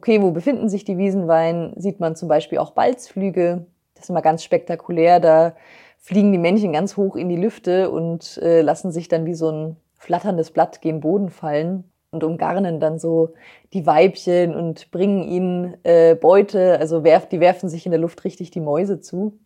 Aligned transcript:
okay, 0.00 0.22
wo 0.22 0.30
befinden 0.30 0.70
sich 0.70 0.86
die 0.86 0.96
Wiesenwein, 0.96 1.74
sieht 1.76 2.00
man 2.00 2.16
zum 2.16 2.26
Beispiel 2.26 2.56
auch 2.56 2.70
Balzflüge. 2.70 3.66
Das 3.94 4.04
ist 4.04 4.08
immer 4.08 4.22
ganz 4.22 4.42
spektakulär. 4.42 5.20
Da 5.20 5.54
fliegen 5.98 6.32
die 6.32 6.38
Männchen 6.38 6.72
ganz 6.72 6.96
hoch 6.96 7.16
in 7.16 7.28
die 7.28 7.36
Lüfte 7.36 7.90
und 7.90 8.38
äh, 8.38 8.62
lassen 8.62 8.92
sich 8.92 9.08
dann 9.08 9.26
wie 9.26 9.34
so 9.34 9.50
ein 9.50 9.76
flatterndes 9.98 10.52
Blatt 10.52 10.80
gegen 10.80 11.00
Boden 11.00 11.28
fallen 11.28 11.84
und 12.12 12.24
umgarnen 12.24 12.80
dann 12.80 12.98
so 12.98 13.34
die 13.74 13.84
Weibchen 13.84 14.54
und 14.54 14.90
bringen 14.90 15.22
ihnen 15.22 15.76
äh, 15.82 16.14
Beute, 16.14 16.78
also 16.78 17.04
werf, 17.04 17.28
die 17.28 17.40
werfen 17.40 17.68
sich 17.68 17.84
in 17.84 17.92
der 17.92 18.00
Luft 18.00 18.24
richtig 18.24 18.50
die 18.50 18.60
Mäuse 18.60 19.02
zu. 19.02 19.38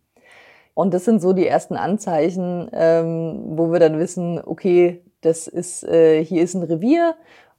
Und 0.73 0.93
das 0.93 1.03
sind 1.03 1.21
so 1.21 1.33
die 1.33 1.47
ersten 1.47 1.75
Anzeichen, 1.75 2.69
ähm, 2.71 3.57
wo 3.57 3.73
wir 3.73 3.81
dann 3.81 3.99
wissen, 3.99 4.41
okay, 4.41 5.01
das 5.19 5.47
ist, 5.47 5.83
äh, 5.83 6.23
hier 6.23 6.41
ist 6.41 6.53
ein 6.53 6.63
Revier 6.63 7.15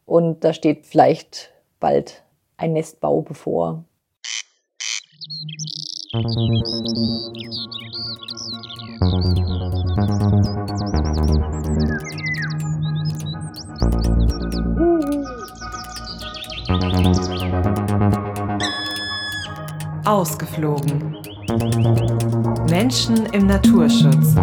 und 0.06 0.44
da 0.44 0.54
steht 0.54 0.86
vielleicht 0.86 1.52
bald 1.78 2.22
ein 2.56 2.72
Nestbau 2.72 3.22
bevor. 3.22 3.84
Ausgeflogen. 20.04 21.16
Menschen 22.70 23.26
im 23.32 23.46
Naturschutz. 23.46 24.34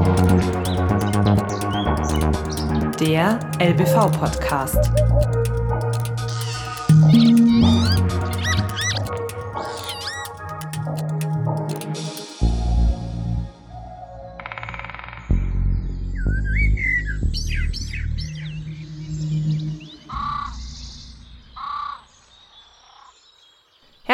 Der 2.99 3.39
LBV-Podcast. 3.59 4.91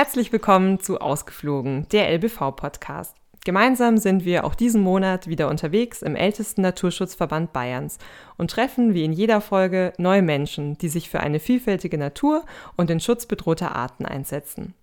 Herzlich 0.10 0.32
willkommen 0.32 0.80
zu 0.80 1.00
Ausgeflogen, 1.02 1.86
der 1.92 2.10
LBV-Podcast. 2.10 3.16
Gemeinsam 3.46 3.98
sind 3.98 4.26
wir 4.26 4.44
auch 4.44 4.56
diesen 4.56 4.82
Monat 4.82 5.28
wieder 5.28 5.48
unterwegs 5.48 6.02
im 6.02 6.16
ältesten 6.16 6.64
Naturschutzverband 6.64 7.54
Bayerns 7.54 8.00
und 8.36 8.50
treffen 8.50 8.96
wie 8.96 9.04
in 9.04 9.14
jeder 9.14 9.40
Folge 9.40 9.94
neue 10.00 10.24
Menschen, 10.24 10.80
die 10.80 10.90
sich 10.90 11.12
für 11.12 11.20
eine 11.20 11.40
vielfältige 11.40 12.00
Natur 12.00 12.44
und 12.76 12.90
den 12.90 13.00
Schutz 13.00 13.28
bedrohter 13.28 13.76
Arten 13.76 14.04
einsetzen. 14.08 14.74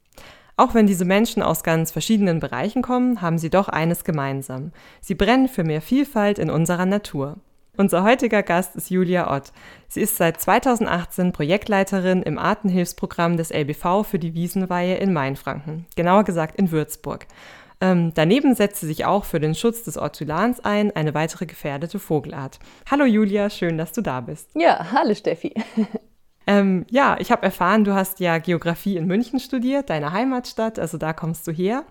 Auch 0.56 0.74
wenn 0.74 0.86
diese 0.86 1.04
Menschen 1.04 1.42
aus 1.42 1.64
ganz 1.64 1.90
verschiedenen 1.90 2.38
Bereichen 2.38 2.82
kommen, 2.82 3.20
haben 3.20 3.38
sie 3.38 3.50
doch 3.50 3.68
eines 3.68 4.04
gemeinsam. 4.04 4.70
Sie 5.00 5.16
brennen 5.16 5.48
für 5.48 5.64
mehr 5.64 5.82
Vielfalt 5.82 6.38
in 6.38 6.50
unserer 6.50 6.86
Natur. 6.86 7.38
Unser 7.78 8.04
heutiger 8.04 8.42
Gast 8.42 8.74
ist 8.74 8.90
Julia 8.90 9.34
Ott. 9.34 9.52
Sie 9.88 10.00
ist 10.00 10.16
seit 10.16 10.40
2018 10.40 11.32
Projektleiterin 11.32 12.22
im 12.22 12.38
Artenhilfsprogramm 12.38 13.36
des 13.36 13.50
LBV 13.50 14.04
für 14.04 14.18
die 14.18 14.34
Wiesenweihe 14.34 14.96
in 14.96 15.12
Mainfranken, 15.12 15.84
genauer 15.94 16.24
gesagt 16.24 16.56
in 16.56 16.70
Würzburg. 16.70 17.26
Ähm, 17.82 18.12
daneben 18.14 18.54
setzt 18.54 18.80
sie 18.80 18.86
sich 18.86 19.04
auch 19.04 19.26
für 19.26 19.40
den 19.40 19.54
Schutz 19.54 19.82
des 19.82 19.98
Ortulans 19.98 20.64
ein, 20.64 20.96
eine 20.96 21.12
weitere 21.12 21.44
gefährdete 21.44 21.98
Vogelart. 21.98 22.58
Hallo 22.90 23.04
Julia, 23.04 23.50
schön, 23.50 23.76
dass 23.76 23.92
du 23.92 24.00
da 24.00 24.22
bist. 24.22 24.48
Ja, 24.54 24.92
hallo 24.92 25.14
Steffi. 25.14 25.54
Ähm, 26.48 26.86
ja, 26.90 27.16
ich 27.18 27.32
habe 27.32 27.42
erfahren, 27.42 27.82
du 27.82 27.92
hast 27.92 28.20
ja 28.20 28.38
Geografie 28.38 28.96
in 28.96 29.08
München 29.08 29.40
studiert, 29.40 29.90
deine 29.90 30.12
Heimatstadt, 30.12 30.78
also 30.78 30.96
da 30.96 31.12
kommst 31.12 31.44
du 31.48 31.50
her 31.50 31.84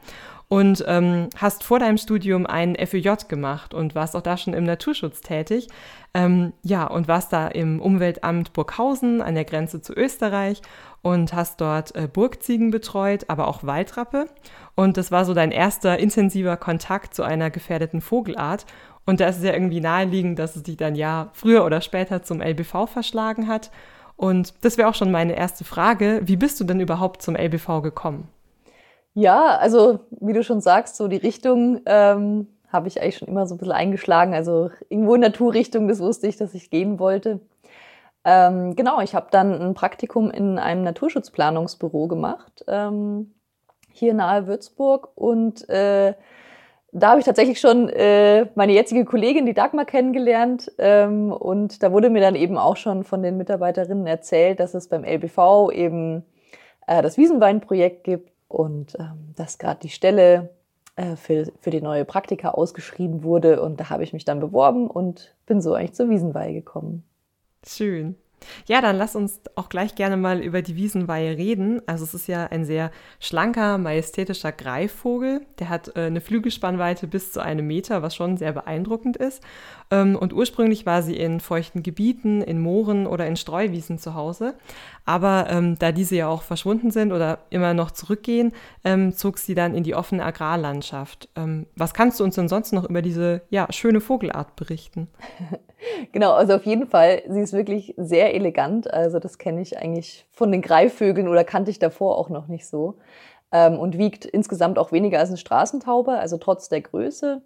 und 0.48 0.84
ähm, 0.88 1.30
hast 1.38 1.64
vor 1.64 1.80
deinem 1.80 1.98
Studium 1.98 2.46
ein 2.46 2.76
FÖJ 2.76 3.28
gemacht 3.28 3.74
und 3.74 3.96
warst 3.96 4.16
auch 4.16 4.22
da 4.22 4.38
schon 4.38 4.54
im 4.54 4.64
Naturschutz 4.64 5.22
tätig. 5.22 5.68
Ähm, 6.14 6.54
ja, 6.62 6.86
und 6.86 7.08
warst 7.08 7.34
da 7.34 7.48
im 7.48 7.82
Umweltamt 7.82 8.54
Burghausen 8.54 9.22
an 9.22 9.36
der 9.36 9.46
Grenze 9.46 9.82
zu 9.82 9.94
Österreich 9.94 10.62
und 11.02 11.34
hast 11.34 11.62
dort 11.62 11.96
äh, 11.96 12.08
Burgziegen 12.12 12.72
betreut, 12.72 13.26
aber 13.28 13.48
auch 13.48 13.64
Waldrappe. 13.64 14.28
Und 14.76 14.98
das 14.98 15.12
war 15.12 15.26
so 15.26 15.34
dein 15.34 15.52
erster 15.52 15.98
intensiver 15.98 16.58
Kontakt 16.58 17.16
zu 17.16 17.24
einer 17.24 17.50
gefährdeten 17.50 18.02
Vogelart. 18.02 18.66
Und 19.06 19.20
da 19.20 19.28
ist 19.28 19.38
es 19.38 19.44
ja 19.44 19.54
irgendwie 19.54 19.82
naheliegend, 19.82 20.40
dass 20.40 20.56
es 20.56 20.64
dich 20.64 20.78
dann 20.78 20.96
ja 20.96 21.30
früher 21.34 21.66
oder 21.66 21.82
später 21.82 22.24
zum 22.24 22.42
LBV 22.42 22.88
verschlagen 22.88 23.48
hat. 23.48 23.72
Und 24.16 24.54
das 24.62 24.78
wäre 24.78 24.90
auch 24.90 24.96
schon 24.96 25.12
meine 25.12 25.36
erste 25.36 25.64
Frage. 25.64 26.22
Wie 26.24 26.38
bist 26.38 26.60
du 26.60 26.64
denn 26.64 26.80
überhaupt 26.80 27.22
zum 27.22 27.36
LBV 27.36 27.82
gekommen? 27.82 28.30
Ja, 29.18 29.58
also 29.58 30.00
wie 30.20 30.34
du 30.34 30.44
schon 30.44 30.60
sagst, 30.60 30.98
so 30.98 31.08
die 31.08 31.16
Richtung 31.16 31.80
ähm, 31.86 32.48
habe 32.68 32.90
ich 32.90 33.02
eigentlich 33.02 33.18
schon 33.18 33.30
immer 33.30 33.48
so 33.48 33.56
ein 33.56 33.58
bisschen 33.58 33.72
eingeschlagen. 33.72 34.34
Also 34.34 34.72
irgendwo 34.90 35.16
in 35.16 35.22
Naturrichtung, 35.22 35.88
das 35.88 36.02
wusste 36.02 36.28
ich, 36.28 36.36
dass 36.36 36.54
ich 36.54 36.70
gehen 36.70 37.00
wollte. 37.00 37.40
Ähm, 38.26 38.76
genau, 38.76 39.00
ich 39.00 39.16
habe 39.16 39.28
dann 39.32 39.54
ein 39.62 39.74
Praktikum 39.74 40.32
in 40.32 40.60
einem 40.60 40.84
Naturschutzplanungsbüro 40.84 42.08
gemacht, 42.08 42.66
ähm, 42.68 43.34
hier 43.90 44.14
nahe 44.14 44.48
Würzburg. 44.48 45.10
Und 45.16 45.70
äh, 45.70 46.14
da 46.92 47.12
habe 47.12 47.20
ich 47.20 47.26
tatsächlich 47.26 47.62
schon 47.62 47.88
äh, 47.88 48.48
meine 48.56 48.74
jetzige 48.74 49.06
Kollegin, 49.06 49.46
die 49.46 49.54
Dagmar, 49.54 49.86
kennengelernt. 49.86 50.74
Ähm, 50.78 51.32
und 51.32 51.84
da 51.84 51.94
wurde 51.94 52.10
mir 52.10 52.22
dann 52.22 52.36
eben 52.36 52.58
auch 52.58 52.76
schon 52.76 53.06
von 53.06 53.24
den 53.24 53.38
Mitarbeiterinnen 53.38 54.08
erzählt, 54.08 54.60
dass 54.60 54.74
es 54.74 54.90
beim 54.90 55.06
LBV 55.06 55.72
eben 55.72 56.26
äh, 56.88 57.02
das 57.02 57.18
Wiesenweinprojekt 57.18 58.04
gibt 58.04 58.35
und 58.56 58.96
ähm, 59.00 59.34
dass 59.36 59.58
gerade 59.58 59.82
die 59.82 59.90
Stelle 59.90 60.50
äh, 60.96 61.18
für, 61.18 61.52
für 61.60 61.72
die 61.72 61.82
neue 61.82 62.06
Praktika 62.06 62.52
ausgeschrieben 62.52 63.24
wurde. 63.24 63.62
Und 63.62 63.82
da 63.82 63.90
habe 63.90 64.04
ich 64.04 64.14
mich 64.14 64.24
dann 64.24 64.40
beworben 64.40 64.90
und 64.90 65.36
bin 65.46 65.62
so 65.62 65.74
eigentlich 65.74 65.94
zur 65.94 66.10
Wiesenweihe 66.10 66.54
gekommen. 66.54 67.04
Schön. 67.68 68.16
Ja, 68.68 68.82
dann 68.82 68.98
lass 68.98 69.16
uns 69.16 69.42
auch 69.56 69.70
gleich 69.70 69.96
gerne 69.96 70.18
mal 70.18 70.40
über 70.40 70.62
die 70.62 70.76
Wiesenweihe 70.76 71.38
reden. 71.38 71.82
Also 71.88 72.04
es 72.04 72.14
ist 72.14 72.28
ja 72.28 72.46
ein 72.48 72.66
sehr 72.66 72.92
schlanker, 73.20 73.78
majestätischer 73.78 74.52
Greifvogel. 74.52 75.42
Der 75.60 75.70
hat 75.70 75.96
äh, 75.96 76.06
eine 76.06 76.22
Flügelspannweite 76.22 77.08
bis 77.08 77.32
zu 77.32 77.42
einem 77.42 77.68
Meter, 77.68 78.02
was 78.02 78.16
schon 78.16 78.38
sehr 78.38 78.54
beeindruckend 78.54 79.18
ist. 79.18 79.42
Ähm, 79.92 80.16
und 80.16 80.34
ursprünglich 80.34 80.86
war 80.86 81.02
sie 81.02 81.16
in 81.16 81.40
feuchten 81.40 81.84
Gebieten, 81.84 82.42
in 82.42 82.60
Mooren 82.60 83.08
oder 83.08 83.28
in 83.28 83.36
Streuwiesen 83.36 83.98
zu 83.98 84.16
Hause. 84.16 84.56
Aber 85.06 85.48
ähm, 85.50 85.78
da 85.78 85.92
diese 85.92 86.16
ja 86.16 86.28
auch 86.28 86.42
verschwunden 86.42 86.92
sind 86.92 87.12
oder 87.12 87.40
immer 87.50 87.74
noch 87.74 87.92
zurückgehen, 87.92 88.54
ähm, 88.84 89.14
zog 89.14 89.38
sie 89.38 89.54
dann 89.54 89.76
in 89.76 89.84
die 89.84 89.96
offene 89.96 90.24
Agrarlandschaft. 90.24 91.30
Ähm, 91.36 91.68
was 91.76 91.94
kannst 91.94 92.20
du 92.20 92.24
uns 92.24 92.36
denn 92.36 92.50
sonst 92.50 92.74
noch 92.74 92.90
über 92.90 93.02
diese 93.02 93.42
ja, 93.50 93.68
schöne 93.72 94.02
Vogelart 94.02 94.56
berichten? 94.56 95.08
Genau, 96.12 96.34
also 96.34 96.54
auf 96.54 96.66
jeden 96.66 96.88
Fall, 96.88 97.22
sie 97.28 97.42
ist 97.42 97.54
wirklich 97.54 97.94
sehr 97.98 98.25
elegant. 98.34 98.92
Also 98.92 99.20
das 99.20 99.38
kenne 99.38 99.62
ich 99.62 99.78
eigentlich 99.78 100.28
von 100.32 100.52
den 100.52 100.62
Greifvögeln 100.62 101.28
oder 101.28 101.44
kannte 101.44 101.72
ich 101.72 101.80
davor 101.80 102.18
auch 102.18 102.30
noch 102.30 102.48
nicht 102.48 102.68
so. 102.68 102.96
Ähm, 103.52 103.78
und 103.78 103.98
wiegt 103.98 104.26
insgesamt 104.26 104.80
auch 104.80 104.92
weniger 104.92 105.20
als 105.20 105.30
eine 105.30 105.38
Straßentaube, 105.38 106.12
also 106.18 106.38
trotz 106.38 106.70
der 106.70 106.82
Größe. 106.82 107.42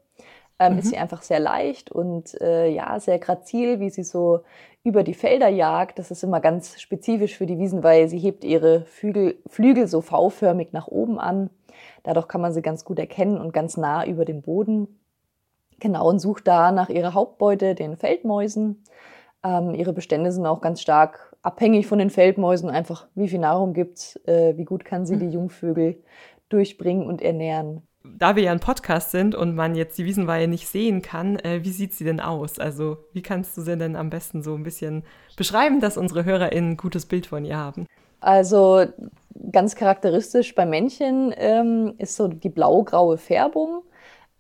Ähm, 0.60 0.74
mhm. 0.74 0.80
Ist 0.80 0.90
sie 0.90 0.98
einfach 0.98 1.22
sehr 1.22 1.40
leicht 1.40 1.92
und 1.92 2.40
äh, 2.42 2.68
ja, 2.68 3.00
sehr 3.00 3.20
grazil, 3.20 3.80
wie 3.80 3.90
sie 3.90 4.04
so 4.04 4.42
über 4.84 5.04
die 5.04 5.14
Felder 5.14 5.48
jagt. 5.48 6.00
Das 6.00 6.12
ist 6.12 6.24
immer 6.24 6.42
ganz 6.42 6.80
spezifisch 6.80 7.38
für 7.38 7.46
die 7.46 7.58
Wiesen, 7.58 7.84
weil 7.84 8.10
sie 8.10 8.20
hebt 8.20 8.44
ihre 8.44 8.82
Flügel, 8.86 9.38
Flügel 9.48 9.88
so 9.88 10.02
V-förmig 10.02 10.74
nach 10.74 10.88
oben 10.88 11.20
an. 11.20 11.50
Dadurch 12.04 12.28
kann 12.28 12.42
man 12.42 12.54
sie 12.54 12.62
ganz 12.62 12.84
gut 12.86 13.00
erkennen 13.00 13.38
und 13.38 13.54
ganz 13.54 13.78
nah 13.78 14.06
über 14.06 14.26
dem 14.26 14.42
Boden. 14.42 15.00
Genau, 15.80 16.10
und 16.10 16.20
sucht 16.20 16.48
da 16.48 16.72
nach 16.72 16.90
ihrer 16.90 17.14
Hauptbeute, 17.14 17.74
den 17.74 17.96
Feldmäusen. 17.96 18.84
Ähm, 19.44 19.74
ihre 19.74 19.94
Bestände 19.94 20.32
sind 20.32 20.46
auch 20.46 20.62
ganz 20.62 20.82
stark 20.82 21.36
abhängig 21.42 21.88
von 21.88 22.00
den 22.00 22.10
Feldmäusen, 22.10 22.70
einfach 22.70 23.08
wie 23.16 23.30
viel 23.30 23.40
Nahrung 23.40 23.74
gibt's, 23.74 24.18
äh, 24.26 24.58
wie 24.58 24.66
gut 24.66 24.84
kann 24.84 25.06
sie 25.06 25.18
die 25.18 25.30
Jungvögel 25.30 26.02
durchbringen 26.50 27.08
und 27.08 27.22
ernähren. 27.22 27.84
Da 28.04 28.36
wir 28.36 28.44
ja 28.44 28.52
ein 28.52 28.60
Podcast 28.60 29.12
sind 29.12 29.36
und 29.36 29.56
man 29.56 29.76
jetzt 29.76 29.98
die 29.98 30.06
Wiesenweihe 30.06 30.48
nicht 30.48 30.68
sehen 30.68 31.02
kann, 31.02 31.38
äh, 31.40 31.64
wie 31.64 31.72
sieht 31.72 31.94
sie 31.94 32.04
denn 32.04 32.20
aus? 32.20 32.60
Also 32.60 32.98
wie 33.14 33.22
kannst 33.22 33.56
du 33.58 33.62
sie 33.62 33.78
denn 33.78 33.96
am 33.96 34.10
besten 34.10 34.42
so 34.42 34.56
ein 34.56 34.64
bisschen 34.64 35.04
beschreiben, 35.38 35.80
dass 35.80 35.98
unsere 35.98 36.26
HörerInnen 36.26 36.72
ein 36.72 36.78
gutes 36.78 37.06
Bild 37.06 37.28
von 37.28 37.46
ihr 37.46 37.58
haben? 37.58 37.86
Also 38.22 38.86
ganz 39.52 39.76
charakteristisch 39.76 40.56
bei 40.56 40.66
Männchen 40.66 41.34
ähm, 41.38 41.94
ist 41.98 42.16
so 42.16 42.28
die 42.28 42.50
blau-graue 42.50 43.18
Färbung 43.18 43.84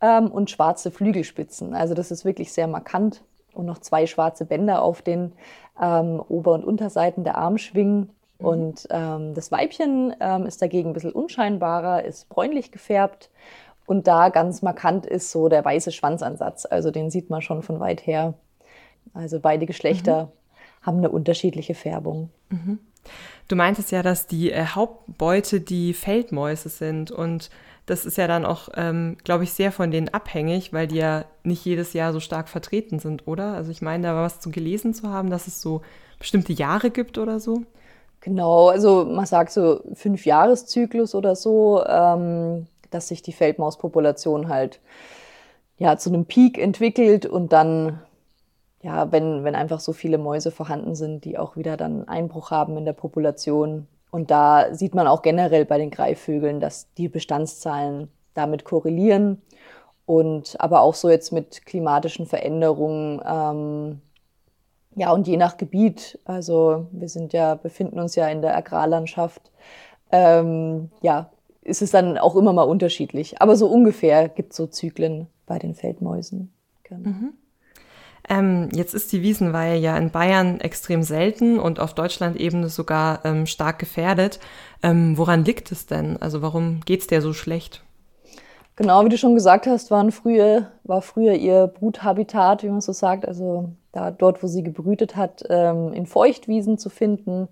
ähm, 0.01 0.31
und 0.31 0.49
schwarze 0.49 0.91
Flügelspitzen. 0.91 1.73
Also 1.73 1.93
das 1.93 2.11
ist 2.11 2.25
wirklich 2.25 2.51
sehr 2.51 2.67
markant. 2.67 3.23
Und 3.59 3.65
noch 3.65 3.79
zwei 3.79 4.07
schwarze 4.07 4.45
Bänder 4.45 4.81
auf 4.81 5.01
den 5.01 5.33
ähm, 5.81 6.23
Ober- 6.29 6.53
und 6.53 6.63
Unterseiten 6.63 7.25
der 7.25 7.37
Armschwingen. 7.37 8.09
Mhm. 8.39 8.45
Und 8.45 8.87
ähm, 8.89 9.33
das 9.33 9.51
Weibchen 9.51 10.15
ähm, 10.21 10.45
ist 10.45 10.61
dagegen 10.61 10.91
ein 10.91 10.93
bisschen 10.93 11.11
unscheinbarer, 11.11 12.05
ist 12.05 12.29
bräunlich 12.29 12.71
gefärbt. 12.71 13.29
Und 13.85 14.07
da 14.07 14.29
ganz 14.29 14.61
markant 14.61 15.05
ist 15.05 15.29
so 15.31 15.49
der 15.49 15.65
weiße 15.65 15.91
Schwanzansatz. 15.91 16.65
Also 16.65 16.89
den 16.89 17.09
sieht 17.09 17.29
man 17.29 17.41
schon 17.41 17.61
von 17.61 17.81
weit 17.81 18.07
her. 18.07 18.33
Also 19.13 19.41
beide 19.41 19.65
Geschlechter 19.65 20.25
mhm. 20.25 20.85
haben 20.85 20.97
eine 20.99 21.09
unterschiedliche 21.09 21.75
Färbung. 21.75 22.29
Mhm. 22.47 22.79
Du 23.49 23.57
meintest 23.57 23.91
ja, 23.91 24.03
dass 24.03 24.25
die 24.25 24.53
äh, 24.53 24.67
Hauptbeute 24.67 25.59
die 25.59 25.93
Feldmäuse 25.93 26.69
sind 26.69 27.11
und 27.11 27.49
das 27.89 28.05
ist 28.05 28.17
ja 28.17 28.27
dann 28.27 28.45
auch, 28.45 28.69
ähm, 28.75 29.17
glaube 29.23 29.43
ich, 29.43 29.53
sehr 29.53 29.71
von 29.71 29.91
denen 29.91 30.09
abhängig, 30.09 30.73
weil 30.73 30.87
die 30.87 30.97
ja 30.97 31.25
nicht 31.43 31.65
jedes 31.65 31.93
Jahr 31.93 32.13
so 32.13 32.19
stark 32.19 32.49
vertreten 32.49 32.99
sind, 32.99 33.27
oder? 33.27 33.53
Also 33.53 33.71
ich 33.71 33.81
meine, 33.81 34.07
da 34.07 34.15
war 34.15 34.23
was 34.23 34.39
zu 34.39 34.51
gelesen 34.51 34.93
zu 34.93 35.09
haben, 35.09 35.29
dass 35.29 35.47
es 35.47 35.61
so 35.61 35.81
bestimmte 36.19 36.53
Jahre 36.53 36.89
gibt 36.89 37.17
oder 37.17 37.39
so. 37.39 37.63
Genau, 38.21 38.67
also 38.67 39.05
man 39.05 39.25
sagt 39.25 39.51
so 39.51 39.81
fünf 39.93 40.25
Jahreszyklus 40.25 41.15
oder 41.15 41.35
so, 41.35 41.83
ähm, 41.85 42.67
dass 42.91 43.07
sich 43.07 43.21
die 43.21 43.31
Feldmauspopulation 43.31 44.49
halt 44.49 44.79
ja 45.77 45.97
zu 45.97 46.09
einem 46.09 46.25
Peak 46.25 46.57
entwickelt 46.57 47.25
und 47.25 47.53
dann 47.53 47.99
ja, 48.81 49.11
wenn, 49.11 49.43
wenn 49.43 49.55
einfach 49.55 49.79
so 49.79 49.93
viele 49.93 50.17
Mäuse 50.17 50.51
vorhanden 50.51 50.95
sind, 50.95 51.25
die 51.25 51.37
auch 51.37 51.57
wieder 51.57 51.75
dann 51.77 52.07
Einbruch 52.07 52.51
haben 52.51 52.77
in 52.77 52.85
der 52.85 52.93
Population. 52.93 53.87
Und 54.11 54.31
da 54.31 54.73
sieht 54.73 54.95
man 54.95 55.07
auch 55.07 55.21
generell 55.21 55.65
bei 55.65 55.77
den 55.77 55.91
Greifvögeln, 55.91 56.59
dass 56.59 56.91
die 56.93 57.07
Bestandszahlen 57.07 58.09
damit 58.33 58.63
korrelieren. 58.65 59.41
Und 60.05 60.55
aber 60.59 60.81
auch 60.81 60.95
so 60.95 61.09
jetzt 61.09 61.31
mit 61.31 61.65
klimatischen 61.65 62.25
Veränderungen, 62.25 63.21
ähm, 63.25 64.01
ja, 64.95 65.11
und 65.11 65.27
je 65.27 65.37
nach 65.37 65.57
Gebiet, 65.57 66.19
also 66.25 66.87
wir 66.91 67.07
sind 67.09 67.31
ja, 67.31 67.55
befinden 67.55 67.99
uns 67.99 68.15
ja 68.15 68.27
in 68.27 68.41
der 68.41 68.57
Agrarlandschaft, 68.57 69.51
ähm, 70.11 70.89
ja, 71.01 71.29
ist 71.61 71.83
es 71.83 71.91
dann 71.91 72.17
auch 72.17 72.35
immer 72.35 72.53
mal 72.53 72.63
unterschiedlich. 72.63 73.41
Aber 73.41 73.55
so 73.55 73.67
ungefähr 73.67 74.29
gibt 74.29 74.51
es 74.51 74.57
so 74.57 74.65
Zyklen 74.65 75.27
bei 75.45 75.59
den 75.59 75.75
Feldmäusen. 75.75 76.51
Genau. 76.83 77.09
Mhm. 77.09 77.33
Ähm, 78.29 78.69
jetzt 78.73 78.93
ist 78.93 79.11
die 79.11 79.23
Wiesenweihe 79.23 79.77
ja 79.77 79.97
in 79.97 80.11
Bayern 80.11 80.61
extrem 80.61 81.01
selten 81.01 81.59
und 81.59 81.79
auf 81.79 81.95
Deutschland-Ebene 81.95 82.69
sogar 82.69 83.25
ähm, 83.25 83.47
stark 83.47 83.79
gefährdet. 83.79 84.39
Ähm, 84.83 85.17
woran 85.17 85.43
liegt 85.43 85.71
es 85.71 85.87
denn? 85.87 86.17
Also 86.21 86.43
warum 86.43 86.81
geht 86.85 87.01
es 87.01 87.07
der 87.07 87.23
so 87.23 87.33
schlecht? 87.33 87.83
Genau, 88.75 89.03
wie 89.03 89.09
du 89.09 89.17
schon 89.17 89.33
gesagt 89.33 89.67
hast, 89.67 89.91
waren 89.91 90.11
früher, 90.11 90.67
war 90.83 91.01
früher 91.01 91.33
ihr 91.33 91.67
Bruthabitat, 91.67 92.63
wie 92.63 92.69
man 92.69 92.79
so 92.79 92.93
sagt, 92.93 93.27
also 93.27 93.71
da 93.91 94.11
dort, 94.11 94.41
wo 94.41 94.47
sie 94.47 94.63
gebrütet 94.63 95.15
hat, 95.15 95.43
ähm, 95.49 95.91
in 95.91 96.05
Feuchtwiesen 96.05 96.77
zu 96.77 96.89
finden. 96.89 97.49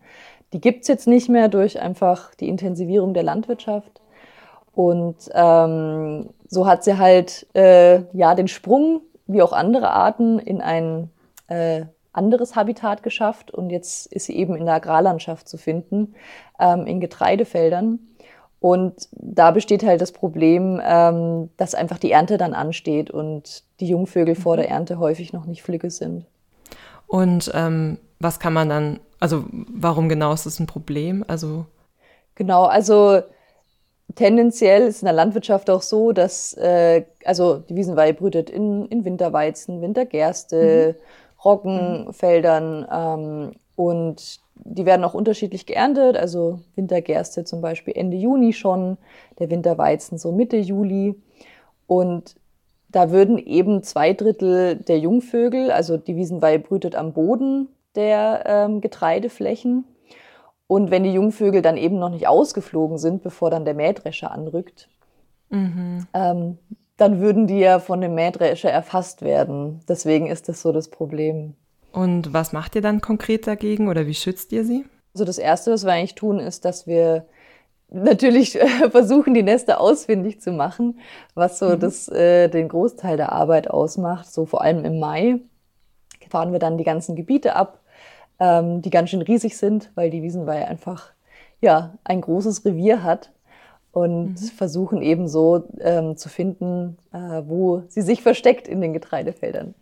Die 0.53 0.61
gibt 0.61 0.83
es 0.83 0.87
jetzt 0.87 1.07
nicht 1.07 1.27
mehr 1.27 1.49
durch 1.49 1.81
einfach 1.81 2.33
die 2.35 2.47
Intensivierung 2.47 3.13
der 3.13 3.23
Landwirtschaft. 3.23 3.99
Und 4.73 5.15
ähm, 5.33 6.29
so 6.47 6.67
hat 6.67 6.83
sie 6.83 6.97
halt 6.97 7.47
äh, 7.55 8.03
ja 8.13 8.35
den 8.35 8.47
Sprung 8.47 9.01
wie 9.27 9.41
auch 9.41 9.53
andere 9.53 9.91
Arten 9.91 10.39
in 10.39 10.61
ein 10.61 11.09
äh, 11.47 11.85
anderes 12.13 12.55
Habitat 12.55 13.03
geschafft 13.03 13.51
und 13.51 13.69
jetzt 13.69 14.07
ist 14.07 14.25
sie 14.25 14.35
eben 14.35 14.55
in 14.55 14.65
der 14.65 14.75
Agrarlandschaft 14.75 15.47
zu 15.47 15.57
finden, 15.57 16.15
ähm, 16.59 16.87
in 16.87 16.99
Getreidefeldern. 16.99 17.99
Und 18.59 19.07
da 19.11 19.51
besteht 19.51 19.83
halt 19.83 20.01
das 20.01 20.11
Problem, 20.11 20.81
ähm, 20.83 21.49
dass 21.57 21.75
einfach 21.75 21.99
die 21.99 22.11
Ernte 22.11 22.39
dann 22.39 22.55
ansteht 22.55 23.11
und 23.11 23.63
die 23.79 23.87
Jungvögel 23.87 24.33
vor 24.33 24.57
der 24.57 24.69
Ernte 24.69 24.97
häufig 24.97 25.31
noch 25.31 25.45
nicht 25.45 25.61
flügge 25.61 25.91
sind. 25.91 26.25
Und 27.05 27.51
ähm, 27.53 27.99
was 28.19 28.39
kann 28.39 28.53
man 28.53 28.67
dann, 28.67 28.99
also 29.19 29.45
warum 29.51 30.09
genau 30.09 30.33
ist 30.33 30.47
das 30.47 30.59
ein 30.59 30.65
Problem? 30.65 31.23
Also 31.27 31.65
genau, 32.33 32.65
also 32.65 33.21
tendenziell 34.17 34.87
ist 34.87 35.01
in 35.01 35.05
der 35.05 35.13
Landwirtschaft 35.13 35.69
auch 35.69 35.81
so, 35.81 36.11
dass, 36.11 36.53
äh, 36.53 37.05
also 37.23 37.59
die 37.59 37.75
Wiesenweihe 37.75 38.13
brütet 38.13 38.49
in, 38.49 38.85
in 38.87 39.05
Winterweizen, 39.05 39.81
Wintergerste, 39.81 40.95
mhm. 40.97 41.41
Roggenfeldern 41.45 42.87
ähm, 42.91 43.51
und 43.75 44.39
die 44.55 44.85
werden 44.87 45.05
auch 45.05 45.13
unterschiedlich 45.13 45.67
geerntet. 45.67 46.17
Also 46.17 46.59
Wintergerste 46.75 47.45
zum 47.45 47.61
Beispiel 47.61 47.93
Ende 47.95 48.17
Juni 48.17 48.53
schon, 48.53 48.97
der 49.39 49.51
Winterweizen 49.51 50.17
so 50.17 50.31
Mitte 50.31 50.57
Juli. 50.57 51.15
Und 51.85 52.35
da 52.89 53.11
würden 53.11 53.37
eben 53.37 53.83
zwei 53.83 54.13
Drittel 54.13 54.77
der 54.77 54.97
Jungvögel, 54.97 55.71
also 55.71 55.97
die 55.97 56.15
Wiesenweihe 56.15 56.59
brütet 56.59 56.95
am 56.95 57.13
Boden 57.13 57.67
der 57.95 58.43
ähm, 58.47 58.81
Getreideflächen 58.81 59.85
und 60.67 60.91
wenn 60.91 61.03
die 61.03 61.13
Jungvögel 61.13 61.61
dann 61.61 61.77
eben 61.77 61.97
noch 61.97 62.09
nicht 62.09 62.27
ausgeflogen 62.27 62.97
sind, 62.97 63.23
bevor 63.23 63.49
dann 63.49 63.65
der 63.65 63.73
Mähdrescher 63.73 64.31
anrückt, 64.31 64.89
mhm. 65.49 66.05
ähm, 66.13 66.57
dann 66.97 67.21
würden 67.21 67.47
die 67.47 67.59
ja 67.59 67.79
von 67.79 68.01
dem 68.01 68.15
Mähdrescher 68.15 68.69
erfasst 68.69 69.21
werden. 69.21 69.81
Deswegen 69.87 70.27
ist 70.27 70.49
das 70.49 70.61
so 70.61 70.71
das 70.71 70.89
Problem. 70.89 71.53
Und 71.93 72.33
was 72.33 72.51
macht 72.53 72.75
ihr 72.75 72.81
dann 72.81 73.01
konkret 73.01 73.47
dagegen 73.47 73.87
oder 73.87 74.07
wie 74.07 74.13
schützt 74.13 74.51
ihr 74.51 74.65
sie? 74.65 74.85
Also 75.13 75.23
das 75.23 75.37
Erste, 75.37 75.71
was 75.71 75.85
wir 75.85 75.93
eigentlich 75.93 76.15
tun, 76.15 76.39
ist, 76.39 76.65
dass 76.65 76.85
wir 76.85 77.25
natürlich 77.89 78.59
versuchen, 78.91 79.33
die 79.33 79.43
Nester 79.43 79.79
ausfindig 79.79 80.41
zu 80.41 80.51
machen, 80.51 80.99
was 81.33 81.59
so 81.59 81.69
mhm. 81.69 81.79
das, 81.79 82.09
äh, 82.09 82.49
den 82.49 82.67
Großteil 82.67 83.15
der 83.15 83.31
Arbeit 83.31 83.69
ausmacht. 83.69 84.31
So 84.31 84.45
vor 84.45 84.61
allem 84.61 84.83
im 84.83 84.99
Mai 84.99 85.39
fahren 86.29 86.51
wir 86.51 86.59
dann 86.59 86.77
die 86.77 86.83
ganzen 86.83 87.15
Gebiete 87.15 87.55
ab, 87.55 87.79
ähm, 88.39 88.81
die 88.81 88.89
ganz 88.89 89.09
schön 89.09 89.21
riesig 89.21 89.57
sind, 89.57 89.91
weil 89.95 90.09
die 90.09 90.21
Wiesenweihe 90.23 90.67
einfach 90.67 91.11
ja 91.61 91.95
ein 92.03 92.21
großes 92.21 92.65
Revier 92.65 93.03
hat 93.03 93.31
und 93.91 94.29
mhm. 94.29 94.47
versuchen 94.55 95.01
eben 95.01 95.27
so 95.27 95.63
ähm, 95.79 96.17
zu 96.17 96.29
finden, 96.29 96.97
äh, 97.13 97.41
wo 97.45 97.83
sie 97.87 98.01
sich 98.01 98.21
versteckt 98.21 98.67
in 98.67 98.81
den 98.81 98.93
Getreidefeldern. 98.93 99.73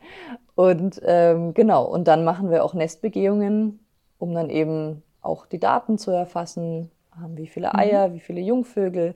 Und 0.55 1.01
ähm, 1.03 1.53
genau, 1.53 1.85
und 1.85 2.07
dann 2.07 2.23
machen 2.23 2.49
wir 2.49 2.63
auch 2.63 2.73
Nestbegehungen, 2.73 3.79
um 4.17 4.33
dann 4.33 4.49
eben 4.49 5.03
auch 5.21 5.45
die 5.45 5.59
Daten 5.59 5.97
zu 5.97 6.11
erfassen, 6.11 6.91
ähm, 7.17 7.37
wie 7.37 7.47
viele 7.47 7.67
mhm. 7.67 7.79
Eier, 7.79 8.07
mhm. 8.07 8.13
wie 8.13 8.19
viele 8.19 8.41
Jungvögel 8.41 9.15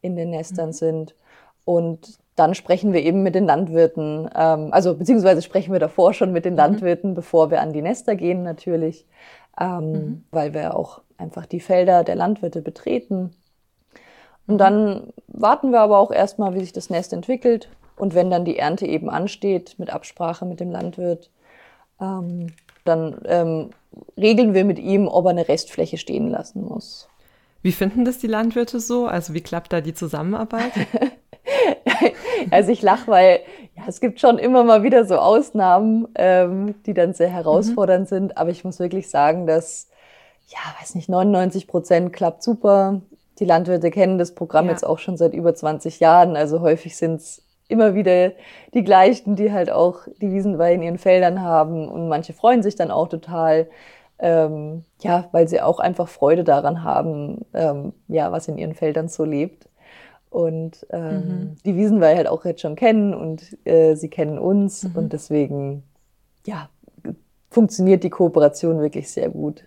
in 0.00 0.16
den 0.16 0.30
Nestern 0.30 0.68
mhm. 0.68 0.72
sind. 0.72 1.14
Und 1.64 2.18
dann 2.38 2.54
sprechen 2.54 2.92
wir 2.92 3.02
eben 3.02 3.22
mit 3.22 3.34
den 3.34 3.46
Landwirten, 3.46 4.30
ähm, 4.34 4.68
also 4.72 4.94
beziehungsweise 4.94 5.42
sprechen 5.42 5.72
wir 5.72 5.80
davor 5.80 6.14
schon 6.14 6.32
mit 6.32 6.44
den 6.44 6.54
mhm. 6.54 6.58
Landwirten, 6.58 7.14
bevor 7.14 7.50
wir 7.50 7.60
an 7.60 7.72
die 7.72 7.82
Nester 7.82 8.14
gehen 8.14 8.42
natürlich, 8.42 9.06
ähm, 9.60 9.92
mhm. 9.92 10.24
weil 10.30 10.54
wir 10.54 10.76
auch 10.76 11.02
einfach 11.16 11.46
die 11.46 11.60
Felder 11.60 12.04
der 12.04 12.14
Landwirte 12.14 12.62
betreten. 12.62 13.32
Und 14.46 14.54
mhm. 14.54 14.58
dann 14.58 15.12
warten 15.26 15.72
wir 15.72 15.80
aber 15.80 15.98
auch 15.98 16.12
erstmal, 16.12 16.54
wie 16.54 16.60
sich 16.60 16.72
das 16.72 16.90
Nest 16.90 17.12
entwickelt. 17.12 17.68
Und 17.96 18.14
wenn 18.14 18.30
dann 18.30 18.44
die 18.44 18.58
Ernte 18.58 18.86
eben 18.86 19.10
ansteht, 19.10 19.74
mit 19.78 19.90
Absprache 19.90 20.46
mit 20.46 20.60
dem 20.60 20.70
Landwirt, 20.70 21.30
ähm, 22.00 22.52
dann 22.84 23.20
ähm, 23.24 23.70
regeln 24.16 24.54
wir 24.54 24.64
mit 24.64 24.78
ihm, 24.78 25.08
ob 25.08 25.26
er 25.26 25.30
eine 25.30 25.48
Restfläche 25.48 25.98
stehen 25.98 26.28
lassen 26.28 26.64
muss. 26.64 27.08
Wie 27.62 27.72
finden 27.72 28.04
das 28.04 28.18
die 28.18 28.28
Landwirte 28.28 28.78
so? 28.78 29.06
Also 29.06 29.34
wie 29.34 29.40
klappt 29.40 29.72
da 29.72 29.80
die 29.80 29.94
Zusammenarbeit? 29.94 30.72
also 32.50 32.72
ich 32.72 32.82
lache, 32.82 33.10
weil 33.10 33.40
ja, 33.76 33.84
es 33.86 34.00
gibt 34.00 34.20
schon 34.20 34.38
immer 34.38 34.64
mal 34.64 34.82
wieder 34.82 35.04
so 35.04 35.16
Ausnahmen, 35.16 36.08
ähm, 36.14 36.74
die 36.84 36.94
dann 36.94 37.14
sehr 37.14 37.28
herausfordernd 37.28 38.10
mhm. 38.10 38.14
sind. 38.14 38.38
Aber 38.38 38.50
ich 38.50 38.64
muss 38.64 38.78
wirklich 38.78 39.08
sagen, 39.08 39.46
dass, 39.46 39.88
ja, 40.48 40.58
weiß 40.80 40.94
nicht, 40.94 41.08
99 41.08 41.66
Prozent 41.66 42.12
klappt 42.12 42.42
super. 42.42 43.00
Die 43.38 43.44
Landwirte 43.44 43.90
kennen 43.90 44.18
das 44.18 44.34
Programm 44.34 44.66
ja. 44.66 44.72
jetzt 44.72 44.84
auch 44.84 44.98
schon 44.98 45.16
seit 45.16 45.32
über 45.32 45.54
20 45.54 46.00
Jahren. 46.00 46.36
Also 46.36 46.60
häufig 46.60 46.96
sind 46.96 47.16
es 47.16 47.42
immer 47.68 47.94
wieder 47.94 48.32
die 48.74 48.82
gleichen, 48.82 49.36
die 49.36 49.52
halt 49.52 49.70
auch 49.70 50.00
die 50.20 50.32
Wiesenweihe 50.32 50.74
in 50.74 50.82
ihren 50.82 50.98
Feldern 50.98 51.42
haben. 51.42 51.88
Und 51.88 52.08
manche 52.08 52.32
freuen 52.32 52.62
sich 52.62 52.74
dann 52.74 52.90
auch 52.90 53.08
total. 53.08 53.68
Ähm, 54.20 54.84
ja, 55.00 55.28
weil 55.30 55.46
sie 55.46 55.60
auch 55.60 55.78
einfach 55.78 56.08
Freude 56.08 56.42
daran 56.42 56.82
haben, 56.82 57.44
ähm, 57.54 57.92
ja, 58.08 58.32
was 58.32 58.48
in 58.48 58.58
ihren 58.58 58.74
Feldern 58.74 59.06
so 59.06 59.24
lebt. 59.24 59.67
Und 60.30 60.86
ähm, 60.90 61.14
mhm. 61.14 61.56
die 61.64 61.76
wiesen 61.76 62.00
wir 62.00 62.08
halt 62.08 62.26
auch 62.26 62.44
jetzt 62.44 62.60
schon 62.60 62.76
kennen 62.76 63.14
und 63.14 63.56
äh, 63.64 63.94
sie 63.94 64.08
kennen 64.08 64.38
uns 64.38 64.84
mhm. 64.84 64.90
und 64.94 65.12
deswegen, 65.12 65.84
ja, 66.46 66.68
funktioniert 67.50 68.04
die 68.04 68.10
Kooperation 68.10 68.80
wirklich 68.80 69.10
sehr 69.10 69.30
gut. 69.30 69.64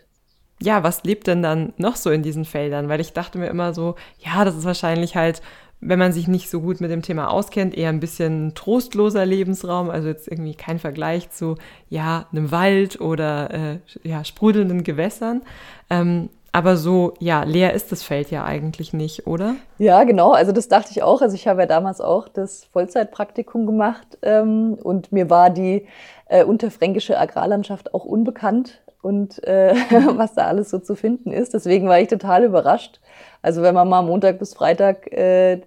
Ja, 0.61 0.83
was 0.83 1.03
lebt 1.03 1.25
denn 1.25 1.41
dann 1.41 1.73
noch 1.77 1.95
so 1.95 2.11
in 2.11 2.21
diesen 2.21 2.45
Feldern? 2.45 2.87
Weil 2.87 3.01
ich 3.01 3.13
dachte 3.13 3.39
mir 3.39 3.47
immer 3.47 3.73
so, 3.73 3.95
ja, 4.19 4.45
das 4.45 4.55
ist 4.55 4.65
wahrscheinlich 4.65 5.15
halt, 5.15 5.41
wenn 5.79 5.97
man 5.97 6.13
sich 6.13 6.27
nicht 6.27 6.51
so 6.51 6.61
gut 6.61 6.79
mit 6.79 6.91
dem 6.91 7.01
Thema 7.01 7.31
auskennt, 7.31 7.75
eher 7.75 7.89
ein 7.89 7.99
bisschen 7.99 8.53
trostloser 8.53 9.25
Lebensraum. 9.25 9.89
Also 9.89 10.07
jetzt 10.07 10.27
irgendwie 10.27 10.53
kein 10.53 10.77
Vergleich 10.77 11.31
zu, 11.31 11.55
ja, 11.89 12.27
einem 12.31 12.51
Wald 12.51 13.01
oder 13.01 13.51
äh, 13.51 13.79
ja, 14.03 14.23
sprudelnden 14.23 14.83
Gewässern. 14.83 15.41
Ähm, 15.89 16.29
aber 16.53 16.75
so, 16.75 17.13
ja, 17.19 17.43
leer 17.43 17.73
ist 17.73 17.91
das 17.91 18.03
Feld 18.03 18.29
ja 18.29 18.43
eigentlich 18.43 18.91
nicht, 18.91 19.25
oder? 19.25 19.55
Ja, 19.77 20.03
genau. 20.03 20.31
Also 20.31 20.51
das 20.51 20.67
dachte 20.67 20.91
ich 20.91 21.01
auch. 21.01 21.21
Also 21.21 21.35
ich 21.35 21.47
habe 21.47 21.61
ja 21.61 21.65
damals 21.65 22.01
auch 22.01 22.27
das 22.27 22.65
Vollzeitpraktikum 22.65 23.65
gemacht 23.65 24.17
ähm, 24.21 24.73
und 24.73 25.11
mir 25.11 25.29
war 25.29 25.49
die 25.49 25.87
äh, 26.25 26.43
unterfränkische 26.43 27.17
Agrarlandschaft 27.17 27.93
auch 27.93 28.03
unbekannt 28.03 28.81
und 29.01 29.41
äh, 29.45 29.73
was 30.15 30.33
da 30.33 30.47
alles 30.47 30.69
so 30.69 30.79
zu 30.79 30.95
finden 30.95 31.31
ist. 31.31 31.53
Deswegen 31.53 31.87
war 31.87 31.99
ich 31.99 32.09
total 32.09 32.43
überrascht. 32.43 32.99
Also 33.41 33.61
wenn 33.61 33.73
man 33.73 33.87
mal 33.87 34.01
Montag 34.01 34.37
bis 34.37 34.53
Freitag 34.53 35.11
äh, 35.13 35.61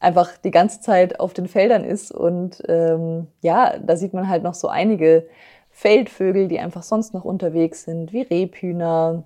einfach 0.00 0.30
die 0.42 0.50
ganze 0.50 0.80
Zeit 0.80 1.20
auf 1.20 1.34
den 1.34 1.48
Feldern 1.48 1.84
ist 1.84 2.12
und 2.12 2.62
ähm, 2.68 3.26
ja, 3.42 3.74
da 3.78 3.96
sieht 3.96 4.14
man 4.14 4.28
halt 4.28 4.42
noch 4.42 4.54
so 4.54 4.68
einige 4.68 5.26
Feldvögel, 5.70 6.48
die 6.48 6.60
einfach 6.60 6.82
sonst 6.82 7.14
noch 7.14 7.24
unterwegs 7.24 7.84
sind, 7.84 8.12
wie 8.12 8.22
Rebhühner, 8.22 9.24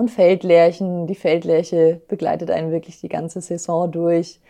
Und 0.00 0.10
Feldlärchen, 0.10 1.06
die 1.06 1.14
Feldlärche 1.14 2.00
begleitet 2.08 2.50
einen 2.50 2.72
wirklich 2.72 3.02
die 3.02 3.10
ganze 3.10 3.42
Saison 3.42 3.92
durch 3.92 4.40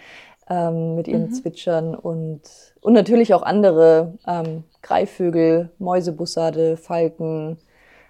ähm, 0.49 0.95
mit 0.95 1.09
ihren 1.09 1.25
mhm. 1.25 1.33
Zwitschern 1.33 1.97
und, 1.97 2.42
und 2.80 2.92
natürlich 2.92 3.35
auch 3.35 3.42
andere 3.42 4.16
ähm, 4.28 4.62
Greifvögel, 4.80 5.71
Mäusebussarde, 5.80 6.76
Falken, 6.76 7.59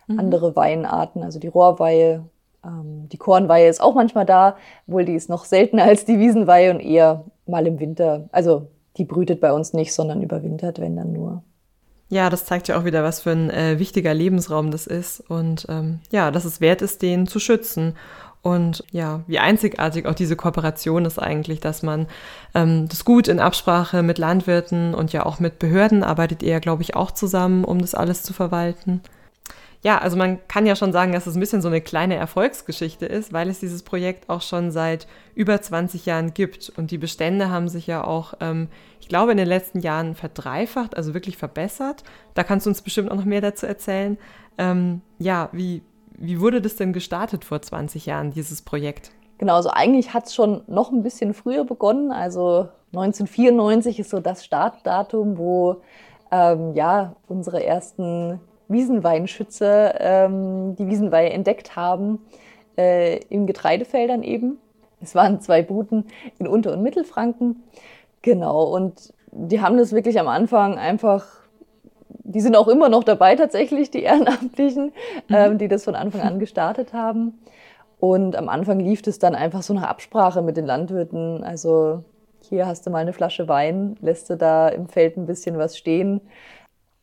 mhm. 0.07 0.19
andere 0.19 0.55
Weihenarten, 0.55 1.23
also 1.23 1.39
die 1.39 1.49
Rohrweihe. 1.49 2.27
Ähm, 2.63 3.09
die 3.11 3.17
Kornweihe 3.17 3.71
ist 3.71 3.81
auch 3.81 3.95
manchmal 3.95 4.27
da, 4.27 4.59
wohl 4.87 5.07
die 5.07 5.15
ist 5.15 5.31
noch 5.31 5.47
seltener 5.47 5.85
als 5.85 6.05
die 6.05 6.19
Wiesenweihe 6.19 6.71
und 6.71 6.81
eher 6.81 7.25
mal 7.47 7.67
im 7.67 7.81
Winter. 7.81 8.29
Also 8.33 8.67
die 8.99 9.07
brütet 9.07 9.41
bei 9.41 9.51
uns 9.51 9.73
nicht, 9.73 9.95
sondern 9.95 10.21
überwintert, 10.21 10.79
wenn 10.79 10.95
dann 10.95 11.15
nur. 11.15 11.43
Ja, 12.11 12.29
das 12.29 12.45
zeigt 12.45 12.67
ja 12.69 12.77
auch 12.79 12.85
wieder, 12.85 13.05
was 13.05 13.23
für 13.23 13.31
ein 13.31 13.51
äh, 13.51 13.79
wichtiger 13.79 14.13
Lebensraum 14.13 14.73
das 14.73 14.87
ist 14.87 15.21
und 15.31 15.67
ähm, 15.69 16.01
ja, 16.11 16.31
dass 16.33 16.45
es 16.45 16.61
wert 16.61 16.83
ist, 16.83 17.03
den 17.03 17.27
zu 17.27 17.39
schützen. 17.39 17.95
Und 18.43 18.85
ja, 18.91 19.21
wie 19.27 19.39
einzigartig 19.39 20.07
auch 20.07 20.15
diese 20.15 20.35
Kooperation 20.35 21.05
ist 21.05 21.19
eigentlich, 21.19 21.61
dass 21.61 21.83
man 21.83 22.07
ähm, 22.55 22.89
das 22.89 23.05
gut 23.05 23.29
in 23.29 23.39
Absprache 23.39 24.03
mit 24.03 24.19
Landwirten 24.19 24.95
und 24.95 25.13
ja 25.13 25.25
auch 25.25 25.41
mit 25.41 25.59
Behörden 25.59 26.03
arbeitet 26.03 26.43
ihr, 26.43 26.59
glaube 26.59 26.83
ich, 26.83 26.97
auch 26.97 27.11
zusammen, 27.11 27.65
um 27.65 27.81
das 27.81 27.95
alles 27.95 28.23
zu 28.23 28.33
verwalten. 28.33 29.03
Ja, 29.83 29.99
also 29.99 30.17
man 30.17 30.47
kann 30.47 30.67
ja 30.67 30.77
schon 30.77 30.93
sagen, 30.93 31.13
dass 31.13 31.27
es 31.27 31.37
ein 31.37 31.41
bisschen 31.41 31.63
so 31.63 31.69
eine 31.69 31.81
kleine 31.81 32.17
Erfolgsgeschichte 32.17 33.07
ist, 33.07 33.33
weil 33.33 33.49
es 33.49 33.61
dieses 33.61 33.83
Projekt 33.83 34.29
auch 34.29 34.43
schon 34.43 34.71
seit 34.71 35.07
über 35.35 35.61
20 35.61 36.05
Jahren 36.05 36.35
gibt. 36.35 36.71
Und 36.77 36.91
die 36.91 36.99
Bestände 36.99 37.49
haben 37.49 37.69
sich 37.69 37.87
ja 37.87 38.05
auch, 38.05 38.35
ähm, 38.41 38.69
ich 39.01 39.09
glaube, 39.09 39.33
in 39.33 39.39
den 39.39 39.49
letzten 39.49 39.81
Jahren 39.81 40.15
verdreifacht, 40.15 40.97
also 40.97 41.15
wirklich 41.15 41.39
verbessert. 41.39 42.05
Da 42.35 42.45
kannst 42.45 42.67
du 42.67 42.71
uns 42.71 42.83
bestimmt 42.83 43.11
auch 43.11 43.17
noch 43.17 43.25
mehr 43.25 43.41
dazu 43.41 43.65
erzählen. 43.65 44.19
Ähm, 44.59 45.01
ja, 45.19 45.49
wie, 45.53 45.83
wie 46.19 46.41
wurde 46.41 46.61
das 46.61 46.77
denn 46.77 46.93
gestartet 46.93 47.47
vor 47.47 47.63
20 47.63 48.05
Jahren, 48.05 48.33
dieses 48.33 48.61
Projekt? 48.61 49.13
Genau, 49.39 49.55
also 49.55 49.71
eigentlich 49.71 50.13
hat 50.13 50.27
es 50.27 50.35
schon 50.35 50.61
noch 50.67 50.93
ein 50.93 51.03
bisschen 51.03 51.33
früher 51.33 51.65
begonnen. 51.65 52.13
Also 52.13 52.69
1994 52.93 53.99
ist 53.99 54.11
so 54.11 54.21
das 54.21 54.45
Startdatum, 54.45 55.39
wo 55.39 55.81
ähm, 56.31 56.75
ja 56.75 57.17
unsere 57.27 57.65
ersten 57.65 58.41
Wiesenweinschützer 58.71 60.01
ähm, 60.01 60.77
die 60.77 60.89
Wiesenweihe 60.89 61.31
entdeckt 61.31 61.77
haben 61.77 62.21
äh, 62.77 63.19
in 63.29 63.47
Getreidefeldern 63.47 64.23
eben. 64.23 64.59
Es 65.01 65.15
waren 65.15 65.41
zwei 65.41 65.63
Buten 65.63 66.07
in 66.39 66.47
Unter- 66.47 66.73
und 66.73 66.83
Mittelfranken. 66.83 67.63
Genau, 68.23 68.65
und 68.65 69.15
die 69.33 69.61
haben 69.61 69.79
das 69.79 69.93
wirklich 69.93 70.21
am 70.21 70.29
Anfang 70.29 70.79
einfach 70.79 71.41
die 72.25 72.41
sind 72.41 72.57
auch 72.57 72.69
immer 72.69 72.89
noch 72.89 73.05
dabei 73.05 73.35
tatsächlich, 73.35 73.91
die 73.91 74.03
Ehrenamtlichen, 74.03 74.93
mhm. 75.29 75.35
ähm, 75.35 75.59
die 75.59 75.69
das 75.69 75.85
von 75.85 75.95
Anfang 75.95 76.21
an 76.21 76.39
gestartet 76.39 76.93
haben. 76.93 77.41
Und 77.99 78.37
am 78.37 78.49
Anfang 78.49 78.81
lief 78.81 79.07
es 79.07 79.19
dann 79.19 79.35
einfach 79.35 79.63
so 79.63 79.75
nach 79.75 79.83
Absprache 79.83 80.41
mit 80.41 80.57
den 80.57 80.65
Landwirten. 80.65 81.45
Also 81.45 82.05
hier 82.41 82.67
hast 82.67 82.87
du 82.87 82.91
mal 82.91 82.99
eine 82.99 83.13
Flasche 83.13 83.49
Wein, 83.49 83.97
lässt 84.01 84.31
du 84.31 84.37
da 84.37 84.69
im 84.69 84.89
Feld 84.89 85.17
ein 85.17 85.27
bisschen 85.27 85.59
was 85.59 85.77
stehen. 85.77 86.21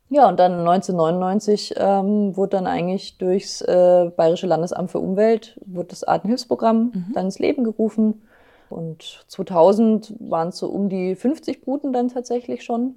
Ja, 0.10 0.30
und 0.30 0.40
dann 0.40 0.60
1999 0.60 1.76
ähm, 1.78 2.38
wurde 2.38 2.58
dann 2.58 2.68
eigentlich 2.68 3.18
durchs 3.18 3.62
äh, 3.62 4.10
Bayerische 4.16 4.48
Landesamt 4.48 4.92
für 4.92 5.00
Umwelt 5.00 5.60
wurde 5.66 5.90
das 5.90 6.06
Artenhilfsprogramm 6.06 6.92
mhm. 6.94 7.06
dann 7.14 7.26
ins 7.26 7.40
Leben 7.40 7.66
gerufen. 7.66 8.22
Und 8.70 9.26
2000 9.28 10.14
waren 10.20 10.50
es 10.50 10.58
so 10.58 10.68
um 10.68 10.90
die 10.90 11.16
50 11.16 11.62
Bruten 11.62 11.92
dann 11.92 12.08
tatsächlich 12.08 12.64
schon. 12.64 12.96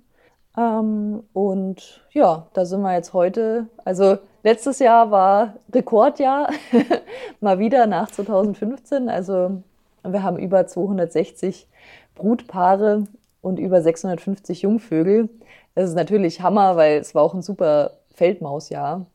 Ähm, 0.57 1.25
und 1.33 2.01
ja, 2.13 2.47
da 2.53 2.65
sind 2.65 2.83
wir 2.83 2.95
jetzt 2.95 3.13
heute. 3.13 3.67
Also 3.85 4.19
letztes 4.43 4.79
Jahr 4.79 5.11
war 5.11 5.55
Rekordjahr, 5.73 6.51
mal 7.41 7.59
wieder 7.59 7.87
nach 7.87 8.11
2015. 8.11 9.09
Also 9.09 9.63
wir 10.05 10.23
haben 10.23 10.39
über 10.39 10.67
260 10.67 11.67
Brutpaare 12.15 13.05
und 13.43 13.59
über 13.59 13.83
650 13.83 14.63
Jungvögel. 14.63 15.29
Das 15.75 15.89
ist 15.89 15.95
natürlich 15.95 16.41
Hammer, 16.41 16.77
weil 16.77 16.99
es 16.99 17.15
war 17.15 17.23
auch 17.23 17.35
ein 17.35 17.43
super 17.43 17.93
Feldmausjahr. 18.15 19.07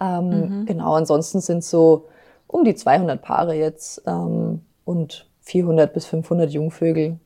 Ähm, 0.00 0.28
mhm. 0.28 0.66
Genau, 0.66 0.94
ansonsten 0.94 1.40
sind 1.40 1.58
es 1.58 1.70
so 1.70 2.08
um 2.46 2.64
die 2.64 2.74
200 2.74 3.20
Paare 3.20 3.54
jetzt 3.54 4.02
ähm, 4.06 4.62
und 4.84 5.26
400 5.42 5.92
bis 5.92 6.06
500 6.06 6.50
Jungvögel, 6.50 7.18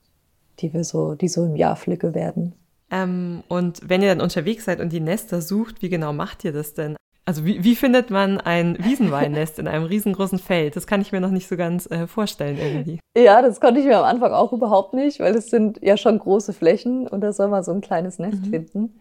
die 0.61 0.73
wir 0.73 0.85
so, 0.85 1.15
die 1.15 1.29
so 1.29 1.45
im 1.45 1.57
Jahr 1.57 1.77
flicke 1.77 2.15
werden. 2.15 2.55
Ähm, 2.91 3.43
und 3.49 3.81
wenn 3.89 4.03
ihr 4.03 4.09
dann 4.09 4.21
unterwegs 4.21 4.67
seid 4.67 4.81
und 4.81 4.93
die 4.93 5.01
Nester 5.01 5.41
sucht, 5.41 5.83
wie 5.83 5.89
genau 5.89 6.13
macht 6.13 6.45
ihr 6.45 6.53
das 6.53 6.75
denn? 6.75 6.97
Also 7.25 7.45
wie, 7.45 7.63
wie 7.63 7.77
findet 7.77 8.11
man 8.11 8.41
ein 8.41 8.77
Wiesenweinnest 8.81 9.61
in 9.61 9.69
einem 9.69 9.85
riesengroßen 9.85 10.41
Feld? 10.41 10.75
Das 10.75 10.89
kann 10.89 11.01
ich 11.01 11.13
mir 11.13 11.21
noch 11.21 11.31
nicht 11.31 11.47
so 11.47 11.57
ganz 11.57 11.89
äh, 11.91 12.07
vorstellen 12.09 12.59
irgendwie. 12.59 12.99
Ja, 13.17 13.43
das 13.43 13.61
konnte 13.61 13.79
ich 13.79 13.87
mir 13.87 13.99
am 13.99 14.05
Anfang 14.05 14.33
auch 14.33 14.53
überhaupt 14.53 14.95
nicht, 14.95 15.21
weil 15.21 15.37
es 15.37 15.49
sind 15.49 15.81
ja 15.83 15.97
schon 15.97 16.19
große 16.19 16.53
Flächen 16.53 17.07
und 17.07 17.21
da 17.21 17.33
soll 17.33 17.49
man 17.49 17.63
so 17.63 17.71
ein 17.71 17.81
kleines 17.81 18.19
Nest 18.19 18.47
mhm. 18.47 18.51
finden. 18.51 19.01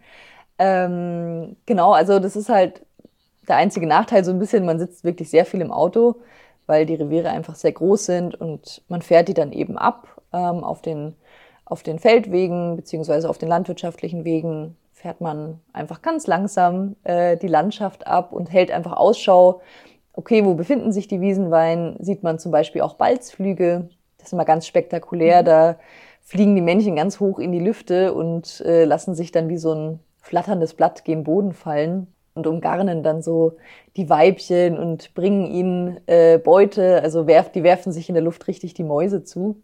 Ähm, 0.59 1.55
genau, 1.65 1.93
also 1.93 2.19
das 2.19 2.35
ist 2.35 2.49
halt 2.49 2.85
der 3.47 3.55
einzige 3.55 3.87
Nachteil 3.87 4.23
so 4.23 4.31
ein 4.31 4.37
bisschen, 4.37 4.65
man 4.65 4.77
sitzt 4.77 5.03
wirklich 5.03 5.29
sehr 5.29 5.45
viel 5.45 5.61
im 5.61 5.71
Auto, 5.71 6.17
weil 6.67 6.85
die 6.85 6.95
Reviere 6.95 7.29
einfach 7.29 7.55
sehr 7.55 7.71
groß 7.71 8.05
sind 8.05 8.35
und 8.35 8.83
man 8.87 9.01
fährt 9.01 9.29
die 9.29 9.33
dann 9.33 9.51
eben 9.51 9.77
ab 9.77 10.21
ähm, 10.31 10.63
auf 10.63 10.81
den 10.81 11.15
auf 11.65 11.83
den 11.83 11.99
Feldwegen 11.99 12.75
beziehungsweise 12.75 13.29
auf 13.29 13.37
den 13.37 13.47
landwirtschaftlichen 13.47 14.25
Wegen 14.25 14.75
fährt 15.01 15.19
man 15.19 15.59
einfach 15.73 16.03
ganz 16.03 16.27
langsam 16.27 16.95
äh, 17.03 17.35
die 17.35 17.47
Landschaft 17.47 18.05
ab 18.05 18.31
und 18.31 18.51
hält 18.51 18.69
einfach 18.69 18.93
Ausschau. 18.93 19.61
Okay, 20.13 20.45
wo 20.45 20.53
befinden 20.53 20.91
sich 20.91 21.07
die 21.07 21.21
Wiesenwein? 21.21 21.95
Sieht 21.99 22.21
man 22.21 22.37
zum 22.37 22.51
Beispiel 22.51 22.81
auch 22.81 22.93
Balzflüge. 22.93 23.89
Das 24.19 24.27
ist 24.27 24.33
immer 24.33 24.45
ganz 24.45 24.67
spektakulär. 24.67 25.41
Mhm. 25.41 25.45
Da 25.45 25.75
fliegen 26.21 26.55
die 26.55 26.61
Männchen 26.61 26.95
ganz 26.95 27.19
hoch 27.19 27.39
in 27.39 27.51
die 27.51 27.59
Lüfte 27.59 28.13
und 28.13 28.61
äh, 28.61 28.85
lassen 28.85 29.15
sich 29.15 29.31
dann 29.31 29.49
wie 29.49 29.57
so 29.57 29.73
ein 29.73 29.99
flatterndes 30.21 30.75
Blatt 30.75 31.03
gegen 31.03 31.23
Boden 31.23 31.53
fallen 31.53 32.05
und 32.35 32.45
umgarnen 32.45 33.01
dann 33.01 33.23
so 33.23 33.57
die 33.97 34.07
Weibchen 34.07 34.77
und 34.77 35.15
bringen 35.15 35.47
ihnen 35.47 35.99
äh, 36.05 36.37
Beute. 36.37 37.01
Also 37.01 37.25
werf, 37.25 37.51
die 37.51 37.63
werfen 37.63 37.91
sich 37.91 38.07
in 38.07 38.13
der 38.13 38.23
Luft 38.23 38.47
richtig 38.47 38.75
die 38.75 38.83
Mäuse 38.83 39.23
zu. 39.23 39.63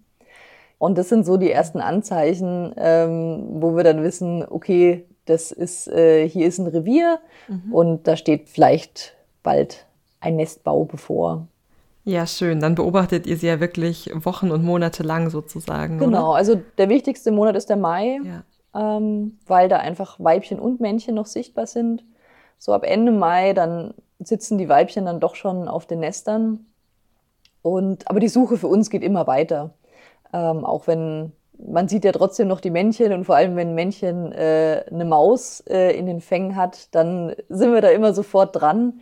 Und 0.79 0.97
das 0.97 1.09
sind 1.09 1.25
so 1.25 1.37
die 1.37 1.51
ersten 1.51 1.79
Anzeichen, 1.79 2.73
ähm, 2.77 3.47
wo 3.61 3.75
wir 3.75 3.83
dann 3.83 4.03
wissen, 4.03 4.43
okay, 4.47 5.05
das 5.29 5.51
ist, 5.51 5.87
äh, 5.87 6.27
hier 6.27 6.47
ist 6.47 6.57
ein 6.57 6.67
Revier 6.67 7.19
mhm. 7.47 7.73
und 7.73 8.07
da 8.07 8.17
steht 8.17 8.49
vielleicht 8.49 9.15
bald 9.43 9.85
ein 10.19 10.35
Nestbau 10.35 10.85
bevor. 10.85 11.47
Ja, 12.03 12.25
schön. 12.25 12.61
Dann 12.61 12.75
beobachtet 12.75 13.27
ihr 13.27 13.35
sie 13.35 13.47
ja 13.47 13.59
wirklich 13.59 14.09
Wochen 14.13 14.51
und 14.51 14.63
Monate 14.63 15.03
lang 15.03 15.29
sozusagen. 15.29 15.97
Genau, 15.97 16.29
oder? 16.29 16.37
also 16.37 16.61
der 16.77 16.87
wichtigste 16.87 17.31
Monat 17.31 17.57
ist 17.57 17.69
der 17.69 17.75
Mai, 17.75 18.19
ja. 18.23 18.97
ähm, 18.97 19.37
weil 19.45 19.67
da 19.67 19.77
einfach 19.77 20.17
Weibchen 20.17 20.57
und 20.57 20.79
Männchen 20.79 21.15
noch 21.15 21.25
sichtbar 21.25 21.67
sind. 21.67 22.05
So 22.59 22.73
ab 22.73 22.83
Ende 22.85 23.11
Mai, 23.11 23.53
dann 23.53 23.93
sitzen 24.19 24.57
die 24.57 24.69
Weibchen 24.69 25.05
dann 25.05 25.19
doch 25.19 25.35
schon 25.35 25.67
auf 25.67 25.85
den 25.85 25.99
Nestern. 25.99 26.65
Und, 27.61 28.09
aber 28.09 28.21
die 28.21 28.29
Suche 28.29 28.57
für 28.57 28.67
uns 28.67 28.89
geht 28.89 29.03
immer 29.03 29.27
weiter. 29.27 29.71
Ähm, 30.31 30.63
auch 30.63 30.87
wenn 30.87 31.33
man 31.59 31.87
sieht 31.87 32.05
ja 32.05 32.11
trotzdem 32.11 32.47
noch 32.47 32.61
die 32.61 32.69
Männchen 32.69 33.13
und 33.13 33.25
vor 33.25 33.35
allem, 33.35 33.55
wenn 33.55 33.69
ein 33.69 33.75
Männchen 33.75 34.31
äh, 34.31 34.83
eine 34.91 35.05
Maus 35.05 35.61
äh, 35.67 35.97
in 35.97 36.05
den 36.05 36.21
Fängen 36.21 36.55
hat, 36.55 36.93
dann 36.93 37.35
sind 37.49 37.73
wir 37.73 37.81
da 37.81 37.89
immer 37.89 38.13
sofort 38.13 38.55
dran, 38.55 39.01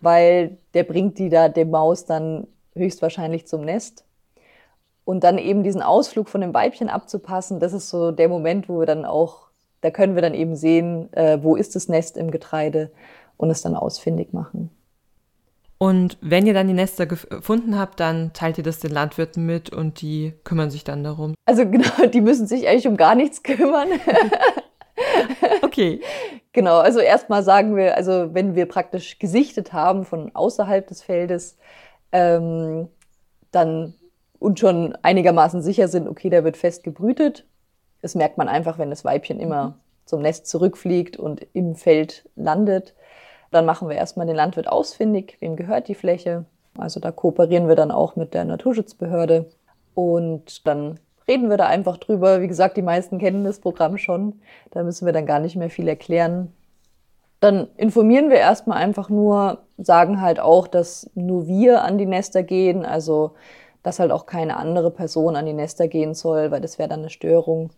weil 0.00 0.58
der 0.74 0.84
bringt 0.84 1.18
die 1.18 1.28
da, 1.28 1.48
der 1.48 1.66
Maus 1.66 2.04
dann 2.04 2.46
höchstwahrscheinlich 2.74 3.46
zum 3.46 3.62
Nest. 3.62 4.04
Und 5.04 5.24
dann 5.24 5.38
eben 5.38 5.62
diesen 5.62 5.82
Ausflug 5.82 6.28
von 6.28 6.40
dem 6.40 6.54
Weibchen 6.54 6.88
abzupassen, 6.88 7.60
das 7.60 7.72
ist 7.72 7.90
so 7.90 8.10
der 8.10 8.28
Moment, 8.28 8.68
wo 8.68 8.80
wir 8.80 8.86
dann 8.86 9.04
auch, 9.04 9.48
da 9.80 9.90
können 9.90 10.14
wir 10.14 10.22
dann 10.22 10.34
eben 10.34 10.56
sehen, 10.56 11.12
äh, 11.12 11.38
wo 11.42 11.56
ist 11.56 11.76
das 11.76 11.88
Nest 11.88 12.16
im 12.16 12.30
Getreide 12.30 12.90
und 13.36 13.50
es 13.50 13.62
dann 13.62 13.76
ausfindig 13.76 14.32
machen. 14.32 14.70
Und 15.84 16.16
wenn 16.22 16.46
ihr 16.46 16.54
dann 16.54 16.66
die 16.66 16.72
Nester 16.72 17.04
gefunden 17.04 17.78
habt, 17.78 18.00
dann 18.00 18.32
teilt 18.32 18.56
ihr 18.56 18.64
das 18.64 18.80
den 18.80 18.90
Landwirten 18.90 19.44
mit 19.44 19.68
und 19.68 20.00
die 20.00 20.32
kümmern 20.42 20.70
sich 20.70 20.82
dann 20.82 21.04
darum. 21.04 21.34
Also 21.44 21.68
genau, 21.68 22.06
die 22.10 22.22
müssen 22.22 22.46
sich 22.46 22.66
eigentlich 22.66 22.88
um 22.88 22.96
gar 22.96 23.14
nichts 23.14 23.42
kümmern. 23.42 23.88
okay. 25.62 26.00
Genau, 26.54 26.78
also 26.78 27.00
erstmal 27.00 27.42
sagen 27.42 27.76
wir, 27.76 27.98
also 27.98 28.32
wenn 28.32 28.54
wir 28.54 28.64
praktisch 28.64 29.18
gesichtet 29.18 29.74
haben 29.74 30.06
von 30.06 30.34
außerhalb 30.34 30.86
des 30.86 31.02
Feldes, 31.02 31.58
ähm, 32.12 32.88
dann 33.50 33.92
und 34.38 34.58
schon 34.58 34.96
einigermaßen 35.02 35.60
sicher 35.60 35.88
sind, 35.88 36.08
okay, 36.08 36.30
der 36.30 36.44
wird 36.44 36.56
fest 36.56 36.82
gebrütet. 36.82 37.44
Das 38.00 38.14
merkt 38.14 38.38
man 38.38 38.48
einfach, 38.48 38.78
wenn 38.78 38.88
das 38.88 39.04
Weibchen 39.04 39.38
immer 39.38 39.68
mhm. 39.68 39.74
zum 40.06 40.22
Nest 40.22 40.46
zurückfliegt 40.46 41.18
und 41.18 41.46
im 41.52 41.74
Feld 41.74 42.26
landet. 42.36 42.94
Dann 43.54 43.66
machen 43.66 43.88
wir 43.88 43.94
erstmal 43.94 44.26
den 44.26 44.34
Landwirt 44.34 44.66
ausfindig, 44.66 45.36
wem 45.38 45.54
gehört 45.54 45.86
die 45.86 45.94
Fläche. 45.94 46.44
Also 46.76 46.98
da 46.98 47.12
kooperieren 47.12 47.68
wir 47.68 47.76
dann 47.76 47.92
auch 47.92 48.16
mit 48.16 48.34
der 48.34 48.44
Naturschutzbehörde 48.44 49.48
und 49.94 50.66
dann 50.66 50.98
reden 51.28 51.50
wir 51.50 51.56
da 51.56 51.68
einfach 51.68 51.98
drüber. 51.98 52.40
Wie 52.40 52.48
gesagt, 52.48 52.76
die 52.76 52.82
meisten 52.82 53.20
kennen 53.20 53.44
das 53.44 53.60
Programm 53.60 53.96
schon. 53.96 54.40
Da 54.72 54.82
müssen 54.82 55.06
wir 55.06 55.12
dann 55.12 55.24
gar 55.24 55.38
nicht 55.38 55.54
mehr 55.54 55.70
viel 55.70 55.86
erklären. 55.86 56.52
Dann 57.38 57.68
informieren 57.76 58.28
wir 58.28 58.38
erstmal 58.38 58.78
einfach 58.78 59.08
nur, 59.08 59.58
sagen 59.78 60.20
halt 60.20 60.40
auch, 60.40 60.66
dass 60.66 61.08
nur 61.14 61.46
wir 61.46 61.84
an 61.84 61.96
die 61.96 62.06
Nester 62.06 62.42
gehen, 62.42 62.84
also 62.84 63.34
dass 63.84 64.00
halt 64.00 64.10
auch 64.10 64.26
keine 64.26 64.56
andere 64.56 64.90
Person 64.90 65.36
an 65.36 65.46
die 65.46 65.52
Nester 65.52 65.86
gehen 65.86 66.14
soll, 66.14 66.50
weil 66.50 66.60
das 66.60 66.80
wäre 66.80 66.88
dann 66.88 67.02
eine 67.02 67.10
Störung. 67.10 67.70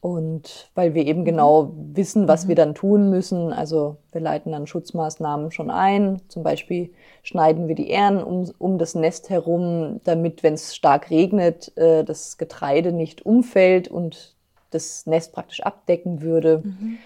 Und 0.00 0.70
weil 0.74 0.94
wir 0.94 1.06
eben 1.06 1.20
mhm. 1.20 1.24
genau 1.24 1.72
wissen, 1.74 2.28
was 2.28 2.44
mhm. 2.44 2.48
wir 2.48 2.54
dann 2.54 2.74
tun 2.74 3.10
müssen. 3.10 3.52
Also 3.52 3.96
wir 4.12 4.20
leiten 4.20 4.52
dann 4.52 4.66
Schutzmaßnahmen 4.66 5.50
schon 5.50 5.70
ein. 5.70 6.20
Zum 6.28 6.42
Beispiel 6.42 6.90
schneiden 7.22 7.66
wir 7.68 7.74
die 7.74 7.90
Ähren 7.90 8.22
um, 8.22 8.50
um 8.58 8.78
das 8.78 8.94
Nest 8.94 9.30
herum, 9.30 10.00
damit, 10.04 10.42
wenn 10.42 10.54
es 10.54 10.76
stark 10.76 11.10
regnet, 11.10 11.76
äh, 11.76 12.04
das 12.04 12.38
Getreide 12.38 12.92
nicht 12.92 13.24
umfällt 13.24 13.88
und 13.88 14.34
das 14.70 15.06
Nest 15.06 15.32
praktisch 15.32 15.60
abdecken 15.62 16.20
würde. 16.22 16.62
Mhm. 16.64 16.98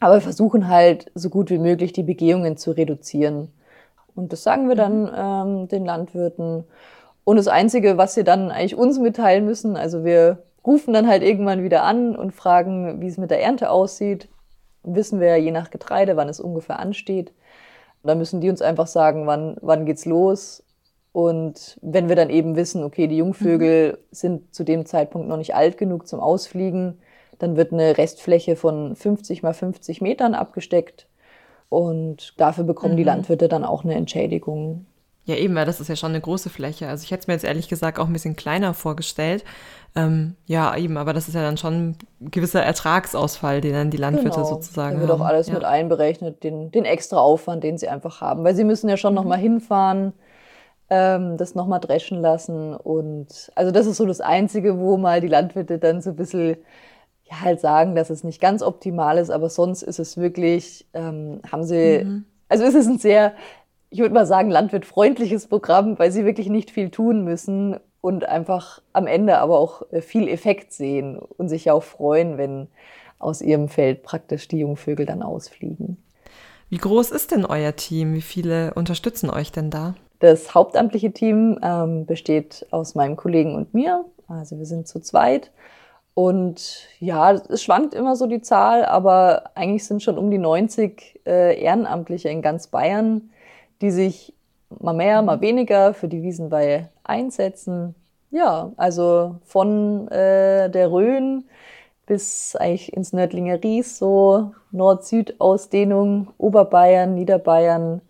Aber 0.00 0.14
wir 0.14 0.20
versuchen 0.20 0.68
halt 0.68 1.10
so 1.14 1.30
gut 1.30 1.50
wie 1.50 1.58
möglich 1.58 1.92
die 1.92 2.02
Begehungen 2.02 2.56
zu 2.56 2.72
reduzieren. 2.72 3.52
Und 4.14 4.32
das 4.32 4.42
sagen 4.42 4.68
wir 4.68 4.76
dann 4.76 5.02
mhm. 5.02 5.62
ähm, 5.62 5.68
den 5.68 5.84
Landwirten. 5.84 6.64
Und 7.24 7.36
das 7.36 7.48
Einzige, 7.48 7.96
was 7.96 8.14
sie 8.14 8.24
dann 8.24 8.50
eigentlich 8.50 8.74
uns 8.74 8.98
mitteilen 8.98 9.44
müssen, 9.44 9.76
also 9.76 10.04
wir 10.04 10.42
rufen 10.68 10.92
dann 10.92 11.08
halt 11.08 11.22
irgendwann 11.22 11.62
wieder 11.62 11.82
an 11.82 12.14
und 12.14 12.32
fragen, 12.32 13.00
wie 13.00 13.06
es 13.06 13.16
mit 13.16 13.30
der 13.30 13.42
Ernte 13.42 13.70
aussieht. 13.70 14.28
Wissen 14.82 15.18
wir 15.18 15.28
ja 15.28 15.36
je 15.36 15.50
nach 15.50 15.70
Getreide, 15.70 16.16
wann 16.16 16.28
es 16.28 16.40
ungefähr 16.40 16.78
ansteht. 16.78 17.32
Da 18.02 18.14
müssen 18.14 18.40
die 18.42 18.50
uns 18.50 18.60
einfach 18.60 18.86
sagen, 18.86 19.26
wann, 19.26 19.56
wann 19.62 19.86
geht's 19.86 20.04
los. 20.04 20.62
Und 21.12 21.78
wenn 21.80 22.10
wir 22.10 22.16
dann 22.16 22.28
eben 22.28 22.54
wissen, 22.54 22.84
okay, 22.84 23.06
die 23.06 23.16
Jungvögel 23.16 23.92
mhm. 23.92 23.96
sind 24.10 24.54
zu 24.54 24.62
dem 24.62 24.84
Zeitpunkt 24.84 25.26
noch 25.26 25.38
nicht 25.38 25.54
alt 25.54 25.78
genug 25.78 26.06
zum 26.06 26.20
Ausfliegen, 26.20 26.98
dann 27.38 27.56
wird 27.56 27.72
eine 27.72 27.96
Restfläche 27.96 28.54
von 28.54 28.94
50 28.94 29.42
mal 29.42 29.54
50 29.54 30.02
Metern 30.02 30.34
abgesteckt. 30.34 31.06
Und 31.70 32.38
dafür 32.38 32.64
bekommen 32.64 32.92
mhm. 32.92 32.98
die 32.98 33.04
Landwirte 33.04 33.48
dann 33.48 33.64
auch 33.64 33.84
eine 33.84 33.94
Entschädigung. 33.94 34.84
Ja, 35.28 35.34
eben, 35.34 35.54
weil 35.54 35.66
das 35.66 35.78
ist 35.78 35.88
ja 35.88 35.94
schon 35.94 36.12
eine 36.12 36.22
große 36.22 36.48
Fläche. 36.48 36.88
Also 36.88 37.04
ich 37.04 37.10
hätte 37.10 37.20
es 37.20 37.26
mir 37.26 37.34
jetzt 37.34 37.44
ehrlich 37.44 37.68
gesagt 37.68 37.98
auch 37.98 38.06
ein 38.06 38.14
bisschen 38.14 38.34
kleiner 38.34 38.72
vorgestellt. 38.72 39.44
Ähm, 39.94 40.36
ja, 40.46 40.74
eben, 40.74 40.96
aber 40.96 41.12
das 41.12 41.28
ist 41.28 41.34
ja 41.34 41.42
dann 41.42 41.58
schon 41.58 41.74
ein 42.20 42.30
gewisser 42.30 42.62
Ertragsausfall, 42.62 43.60
den 43.60 43.74
dann 43.74 43.90
die 43.90 43.98
Landwirte 43.98 44.36
genau. 44.36 44.46
sozusagen 44.46 44.96
haben. 44.96 45.02
Da 45.02 45.08
wird 45.08 45.20
auch 45.20 45.24
alles 45.26 45.48
ja. 45.48 45.52
mit 45.52 45.64
einberechnet, 45.64 46.42
den, 46.42 46.70
den 46.70 46.86
extra 46.86 47.18
Aufwand, 47.18 47.62
den 47.62 47.76
sie 47.76 47.88
einfach 47.90 48.22
haben. 48.22 48.42
Weil 48.42 48.56
sie 48.56 48.64
müssen 48.64 48.88
ja 48.88 48.96
schon 48.96 49.12
mhm. 49.12 49.16
nochmal 49.16 49.36
hinfahren, 49.36 50.14
ähm, 50.88 51.36
das 51.36 51.54
nochmal 51.54 51.80
dreschen 51.80 52.22
lassen. 52.22 52.74
Und 52.74 53.52
also 53.54 53.70
das 53.70 53.86
ist 53.86 53.98
so 53.98 54.06
das 54.06 54.22
Einzige, 54.22 54.78
wo 54.78 54.96
mal 54.96 55.20
die 55.20 55.28
Landwirte 55.28 55.76
dann 55.76 56.00
so 56.00 56.08
ein 56.08 56.16
bisschen 56.16 56.56
ja, 57.24 57.42
halt 57.42 57.60
sagen, 57.60 57.94
dass 57.94 58.08
es 58.08 58.24
nicht 58.24 58.40
ganz 58.40 58.62
optimal 58.62 59.18
ist, 59.18 59.28
aber 59.28 59.50
sonst 59.50 59.82
ist 59.82 59.98
es 59.98 60.16
wirklich, 60.16 60.86
ähm, 60.94 61.42
haben 61.52 61.64
sie, 61.64 62.02
mhm. 62.02 62.24
also 62.48 62.64
ist 62.64 62.76
es 62.76 62.86
ein 62.86 62.98
sehr 62.98 63.34
ich 63.90 64.00
würde 64.00 64.14
mal 64.14 64.26
sagen, 64.26 64.50
landwirtfreundliches 64.50 65.46
Programm, 65.46 65.98
weil 65.98 66.12
sie 66.12 66.24
wirklich 66.24 66.48
nicht 66.48 66.70
viel 66.70 66.90
tun 66.90 67.24
müssen 67.24 67.76
und 68.00 68.28
einfach 68.28 68.80
am 68.92 69.06
Ende 69.06 69.38
aber 69.38 69.58
auch 69.58 69.82
äh, 69.90 70.00
viel 70.00 70.28
Effekt 70.28 70.72
sehen 70.72 71.18
und 71.18 71.48
sich 71.48 71.66
ja 71.66 71.72
auch 71.72 71.82
freuen, 71.82 72.38
wenn 72.38 72.68
aus 73.18 73.42
ihrem 73.42 73.68
Feld 73.68 74.02
praktisch 74.02 74.48
die 74.48 74.58
Jungvögel 74.58 75.06
dann 75.06 75.22
ausfliegen. 75.22 75.96
Wie 76.70 76.76
groß 76.76 77.10
ist 77.10 77.32
denn 77.32 77.44
euer 77.44 77.74
Team? 77.74 78.14
Wie 78.14 78.22
viele 78.22 78.74
unterstützen 78.74 79.30
euch 79.30 79.50
denn 79.50 79.70
da? 79.70 79.94
Das 80.20 80.54
hauptamtliche 80.54 81.12
Team 81.12 81.58
ähm, 81.62 82.04
besteht 82.04 82.66
aus 82.70 82.94
meinem 82.94 83.16
Kollegen 83.16 83.54
und 83.54 83.72
mir. 83.72 84.04
Also 84.28 84.58
wir 84.58 84.66
sind 84.66 84.86
zu 84.86 85.00
zweit. 85.00 85.50
Und 86.14 86.88
ja, 86.98 87.32
es 87.32 87.62
schwankt 87.62 87.94
immer 87.94 88.16
so 88.16 88.26
die 88.26 88.42
Zahl, 88.42 88.84
aber 88.84 89.52
eigentlich 89.54 89.86
sind 89.86 90.02
schon 90.02 90.18
um 90.18 90.30
die 90.30 90.38
90 90.38 91.20
äh, 91.24 91.62
Ehrenamtliche 91.62 92.28
in 92.28 92.42
ganz 92.42 92.66
Bayern, 92.66 93.30
die 93.80 93.90
sich 93.90 94.34
mal 94.80 94.92
mehr, 94.92 95.22
mal 95.22 95.40
weniger 95.40 95.94
für 95.94 96.08
die 96.08 96.22
Wiesenweihe 96.22 96.90
einsetzen. 97.04 97.94
Ja, 98.30 98.72
also 98.76 99.36
von 99.44 100.08
äh, 100.08 100.70
der 100.70 100.90
Rhön 100.90 101.44
bis 102.06 102.56
eigentlich 102.56 102.92
ins 102.92 103.12
Nördlinger 103.12 103.62
Ries, 103.62 103.98
so 103.98 104.52
Nord-Süd-Ausdehnung, 104.72 106.28
Oberbayern, 106.38 107.14
Niederbayern, 107.14 108.00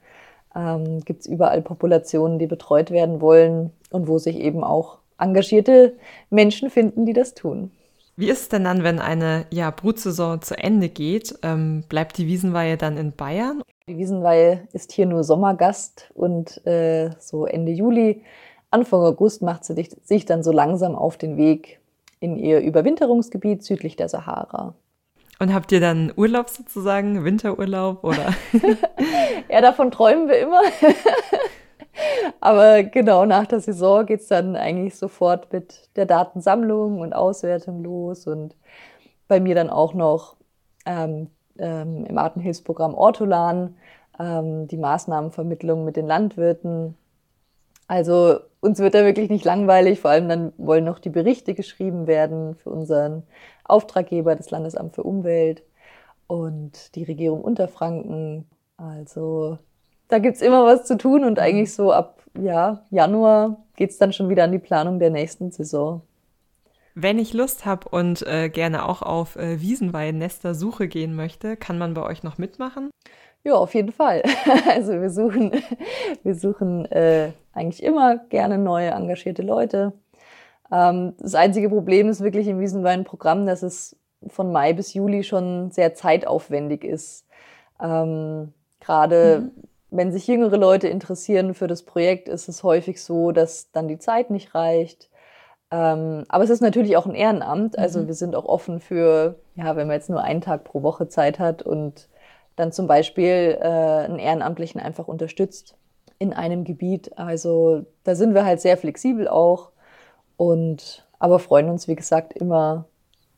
ähm, 0.54 1.00
gibt 1.04 1.22
es 1.22 1.26
überall 1.26 1.62
Populationen, 1.62 2.38
die 2.38 2.46
betreut 2.46 2.90
werden 2.90 3.20
wollen 3.20 3.72
und 3.90 4.09
wo 4.09 4.18
sich 4.18 4.38
eben 4.38 4.64
auch 4.64 4.98
engagierte 5.18 5.96
Menschen 6.31 6.70
finden, 6.70 7.07
die 7.07 7.12
das 7.12 7.35
tun. 7.35 7.72
Wie 8.18 8.31
ist 8.31 8.40
es 8.40 8.48
denn 8.48 8.64
dann, 8.64 8.83
wenn 8.83 8.98
eine 8.98 9.46
ja, 9.52 9.70
Brutsaison 9.70 10.42
zu 10.42 10.59
Ende 10.59 10.88
geht? 10.88 11.38
Ähm, 11.44 11.85
bleibt 11.88 12.18
die 12.18 12.26
Wiesenweihe 12.26 12.76
dann 12.76 12.96
in 12.96 13.12
Bayern? 13.12 13.62
Die 13.87 13.96
Wiesenweihe 13.96 14.66
ist 14.72 14.90
hier 14.90 15.07
nur 15.07 15.22
Sommergast 15.22 16.11
und 16.14 16.66
äh, 16.66 17.11
so 17.20 17.46
Ende 17.46 17.70
Juli, 17.70 18.24
Anfang 18.72 19.02
August 19.02 19.40
macht 19.42 19.64
sie 19.64 19.88
sich 20.02 20.24
dann 20.24 20.42
so 20.42 20.50
langsam 20.50 20.96
auf 20.96 21.16
den 21.16 21.37
Weg 21.37 21.78
in 22.18 22.37
ihr 22.37 22.59
Überwinterungsgebiet 22.59 23.62
südlich 23.62 23.94
der 23.94 24.09
Sahara. 24.09 24.74
Und 25.38 25.54
habt 25.54 25.70
ihr 25.70 25.78
dann 25.78 26.12
Urlaub 26.16 26.50
sozusagen, 26.50 27.24
Winterurlaub 27.24 28.02
oder? 28.02 28.35
ja, 29.48 29.61
davon 29.61 29.92
träumen 29.92 30.26
wir 30.26 30.40
immer. 30.40 30.62
Aber 32.40 32.82
genau 32.82 33.24
nach 33.24 33.46
der 33.46 33.61
Saison 33.61 34.06
geht 34.06 34.20
es 34.20 34.28
dann 34.28 34.56
eigentlich 34.56 34.96
sofort 34.96 35.52
mit 35.52 35.90
der 35.96 36.06
Datensammlung 36.06 37.00
und 37.00 37.12
Auswertung 37.12 37.82
los 37.82 38.26
und 38.26 38.56
bei 39.26 39.40
mir 39.40 39.54
dann 39.54 39.70
auch 39.70 39.94
noch 39.94 40.37
ähm, 40.87 41.30
ähm, 41.58 42.06
im 42.06 42.18
Artenhilfsprogramm 42.18 42.94
Ortolan 42.94 43.76
ähm, 44.18 44.68
die 44.68 44.76
Maßnahmenvermittlung 44.76 45.84
mit 45.84 45.96
den 45.96 46.06
Landwirten. 46.06 46.96
Also 47.87 48.40
uns 48.61 48.78
wird 48.80 48.94
da 48.94 49.04
wirklich 49.04 49.30
nicht 49.30 49.44
langweilig, 49.44 50.00
vor 50.00 50.11
allem 50.11 50.28
dann 50.28 50.52
wollen 50.58 50.84
noch 50.84 50.98
die 50.98 51.11
Berichte 51.11 51.54
geschrieben 51.54 52.06
werden 52.06 52.56
für 52.56 52.70
unseren 52.70 53.22
Auftraggeber, 53.64 54.37
das 54.37 54.50
Landesamt 54.50 54.94
für 54.94 55.02
Umwelt 55.04 55.62
und 56.26 56.94
die 56.94 57.04
Regierung 57.04 57.42
Unterfranken. 57.42 58.46
Also 58.76 59.58
da 60.08 60.18
gibt's 60.18 60.42
immer 60.42 60.64
was 60.64 60.84
zu 60.84 60.96
tun 60.96 61.24
und 61.24 61.38
eigentlich 61.38 61.74
so 61.74 61.92
ab 61.92 62.18
ja, 62.40 62.82
Januar 62.90 63.56
geht's 63.76 63.98
dann 63.98 64.12
schon 64.12 64.28
wieder 64.28 64.44
an 64.44 64.52
die 64.52 64.58
Planung 64.58 64.98
der 64.98 65.10
nächsten 65.10 65.50
Saison. 65.50 66.02
Wenn 66.94 67.18
ich 67.18 67.32
Lust 67.32 67.64
habe 67.64 67.88
und 67.88 68.26
äh, 68.26 68.48
gerne 68.48 68.88
auch 68.88 69.02
auf 69.02 69.36
äh, 69.36 69.60
Wiesenweidennester-Suche 69.60 70.88
gehen 70.88 71.14
möchte, 71.14 71.56
kann 71.56 71.78
man 71.78 71.94
bei 71.94 72.02
euch 72.02 72.22
noch 72.22 72.38
mitmachen? 72.38 72.90
Ja, 73.44 73.54
auf 73.54 73.74
jeden 73.74 73.92
Fall. 73.92 74.22
Also 74.68 75.00
wir 75.00 75.10
suchen, 75.10 75.52
wir 76.24 76.34
suchen 76.34 76.86
äh, 76.86 77.30
eigentlich 77.52 77.82
immer 77.82 78.16
gerne 78.16 78.58
neue 78.58 78.90
engagierte 78.90 79.42
Leute. 79.42 79.92
Ähm, 80.72 81.14
das 81.18 81.34
einzige 81.34 81.68
Problem 81.68 82.08
ist 82.08 82.20
wirklich 82.20 82.48
im 82.48 82.58
Wiesenwein-Programm, 82.58 83.46
dass 83.46 83.62
es 83.62 83.96
von 84.26 84.50
Mai 84.50 84.72
bis 84.72 84.94
Juli 84.94 85.22
schon 85.22 85.70
sehr 85.70 85.94
zeitaufwendig 85.94 86.82
ist. 86.82 87.26
Ähm, 87.80 88.52
Gerade 88.80 89.52
mhm 89.54 89.67
wenn 89.90 90.12
sich 90.12 90.27
jüngere 90.27 90.57
Leute 90.57 90.88
interessieren 90.88 91.55
für 91.55 91.66
das 91.66 91.83
Projekt, 91.83 92.29
ist 92.29 92.48
es 92.48 92.62
häufig 92.62 93.03
so, 93.03 93.33
dass 93.33 93.70
dann 93.72 93.88
die 93.88 93.98
Zeit 93.98 94.31
nicht 94.31 94.55
reicht. 94.55 95.09
Ähm, 95.70 96.24
aber 96.29 96.44
es 96.44 96.51
ist 96.51 96.61
natürlich 96.61 96.96
auch 96.96 97.07
ein 97.07 97.14
Ehrenamt. 97.14 97.79
Also 97.79 98.01
mhm. 98.01 98.07
wir 98.09 98.14
sind 98.14 98.35
auch 98.37 98.44
offen 98.44 98.81
für, 98.81 99.37
ja, 99.55 99.77
wenn 99.77 99.87
man 99.87 99.96
jetzt 99.96 100.11
nur 100.11 100.22
einen 100.22 100.40
Tag 100.40 100.64
pro 100.64 100.83
Woche 100.83 101.09
Zeit 101.09 101.38
hat 101.38 101.62
und 101.62 102.09
dann 102.57 102.72
zum 102.72 102.87
Beispiel 102.87 103.59
äh, 103.61 103.64
einen 103.64 104.18
Ehrenamtlichen 104.18 104.81
einfach 104.81 105.09
unterstützt 105.09 105.77
in 106.18 106.33
einem 106.33 106.64
Gebiet. 106.64 107.16
Also 107.18 107.85
da 108.05 108.14
sind 108.14 108.35
wir 108.35 108.44
halt 108.44 108.61
sehr 108.61 108.77
flexibel 108.77 109.29
auch 109.29 109.70
und 110.37 111.07
aber 111.18 111.38
freuen 111.38 111.68
uns, 111.68 111.88
wie 111.88 111.96
gesagt, 111.96 112.33
immer, 112.33 112.87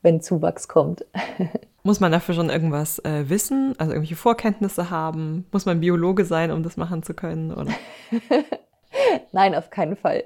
wenn 0.02 0.20
Zuwachs 0.20 0.68
kommt. 0.68 1.04
Muss 1.82 2.00
man 2.00 2.12
dafür 2.12 2.34
schon 2.34 2.50
irgendwas 2.50 2.98
äh, 3.00 3.28
wissen, 3.28 3.74
also 3.78 3.92
irgendwelche 3.92 4.16
Vorkenntnisse 4.16 4.90
haben? 4.90 5.46
Muss 5.50 5.64
man 5.66 5.80
Biologe 5.80 6.24
sein, 6.24 6.50
um 6.50 6.62
das 6.62 6.76
machen 6.76 7.02
zu 7.02 7.14
können? 7.14 7.52
Oder? 7.52 7.72
Nein, 9.32 9.54
auf 9.54 9.70
keinen 9.70 9.96
Fall. 9.96 10.22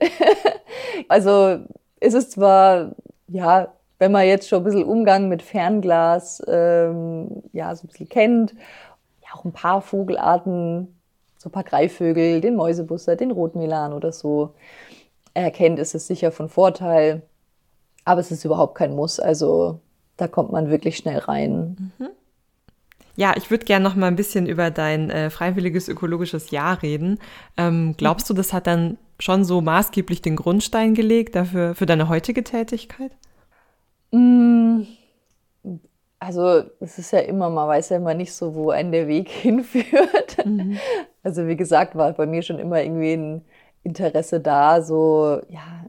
also 1.09 1.61
ist 2.01 2.15
es 2.15 2.31
zwar, 2.31 2.93
ja, 3.29 3.73
wenn 3.99 4.13
man 4.13 4.27
jetzt 4.27 4.49
schon 4.49 4.61
ein 4.61 4.65
bisschen 4.65 4.85
Umgang 4.85 5.29
mit 5.29 5.43
Fernglas, 5.43 6.43
ähm, 6.49 7.43
ja, 7.53 7.75
so 7.75 7.85
ein 7.85 7.89
bisschen 7.89 8.09
kennt, 8.09 8.53
ja, 9.23 9.29
auch 9.35 9.45
ein 9.45 9.53
paar 9.53 9.81
Vogelarten, 9.81 10.99
so 11.39 11.49
ein 11.49 11.53
paar 11.53 11.65
Greifvögel, 11.65 12.41
den 12.41 12.57
Mäusebusser, 12.57 13.17
den 13.17 13.31
Rotmelan 13.31 13.93
oder 13.93 14.13
so 14.13 14.55
erkennt, 15.35 15.79
ist 15.79 15.95
es 15.95 16.07
sicher 16.07 16.33
von 16.33 16.49
Vorteil. 16.49 17.23
Aber 18.05 18.21
es 18.21 18.31
ist 18.31 18.45
überhaupt 18.45 18.75
kein 18.75 18.95
Muss. 18.95 19.21
Also 19.21 19.81
da 20.17 20.29
kommt 20.29 20.53
man 20.53 20.71
wirklich 20.71 20.97
schnell 20.97 21.19
rein. 21.19 21.93
Mhm. 21.99 22.09
Ja, 23.17 23.35
ich 23.37 23.51
würde 23.51 23.65
gerne 23.65 23.85
noch 23.85 23.95
mal 23.95 24.09
ein 24.09 24.17
bisschen 24.17 24.47
über 24.47 24.71
dein 24.71 25.09
äh, 25.11 25.31
freiwilliges 25.31 25.89
ökologisches 25.89 26.51
Jahr 26.51 26.83
reden. 26.83 27.19
Ähm, 27.57 27.95
glaubst 27.97 28.29
du, 28.29 28.35
das 28.35 28.53
hat 28.53 28.67
dann 28.67 28.99
schon 29.21 29.45
so 29.45 29.61
maßgeblich 29.61 30.21
den 30.23 30.35
Grundstein 30.37 30.95
gelegt 30.95 31.37
dafür 31.37 31.75
für 31.77 31.87
deine 31.87 32.09
heutige 32.09 32.43
Tätigkeit? 32.43 33.13
Mm, 34.13 34.83
Also 36.19 36.63
es 36.81 36.99
ist 36.99 37.13
ja 37.13 37.21
immer, 37.21 37.51
man 37.51 37.69
weiß 37.69 37.91
ja 37.91 37.97
immer 37.99 38.15
nicht 38.15 38.33
so, 38.33 38.55
wo 38.55 38.71
einen 38.71 38.93
der 38.93 39.09
Weg 39.09 39.29
hinführt. 39.31 40.39
Mhm. 40.45 40.83
Also 41.23 41.47
wie 41.47 41.57
gesagt, 41.57 41.97
war 41.97 42.13
bei 42.13 42.27
mir 42.27 42.43
schon 42.43 42.59
immer 42.59 42.83
irgendwie 42.83 43.13
ein 43.15 43.45
Interesse 43.83 44.41
da, 44.41 44.83
so 44.83 45.41
ja, 45.49 45.85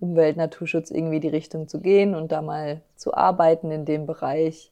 Umwelt, 0.00 0.36
Naturschutz 0.36 0.90
irgendwie 0.90 1.20
die 1.20 1.28
Richtung 1.28 1.68
zu 1.68 1.80
gehen 1.80 2.14
und 2.14 2.32
da 2.32 2.42
mal 2.42 2.80
zu 2.96 3.14
arbeiten 3.14 3.70
in 3.70 3.84
dem 3.84 4.06
Bereich. 4.06 4.70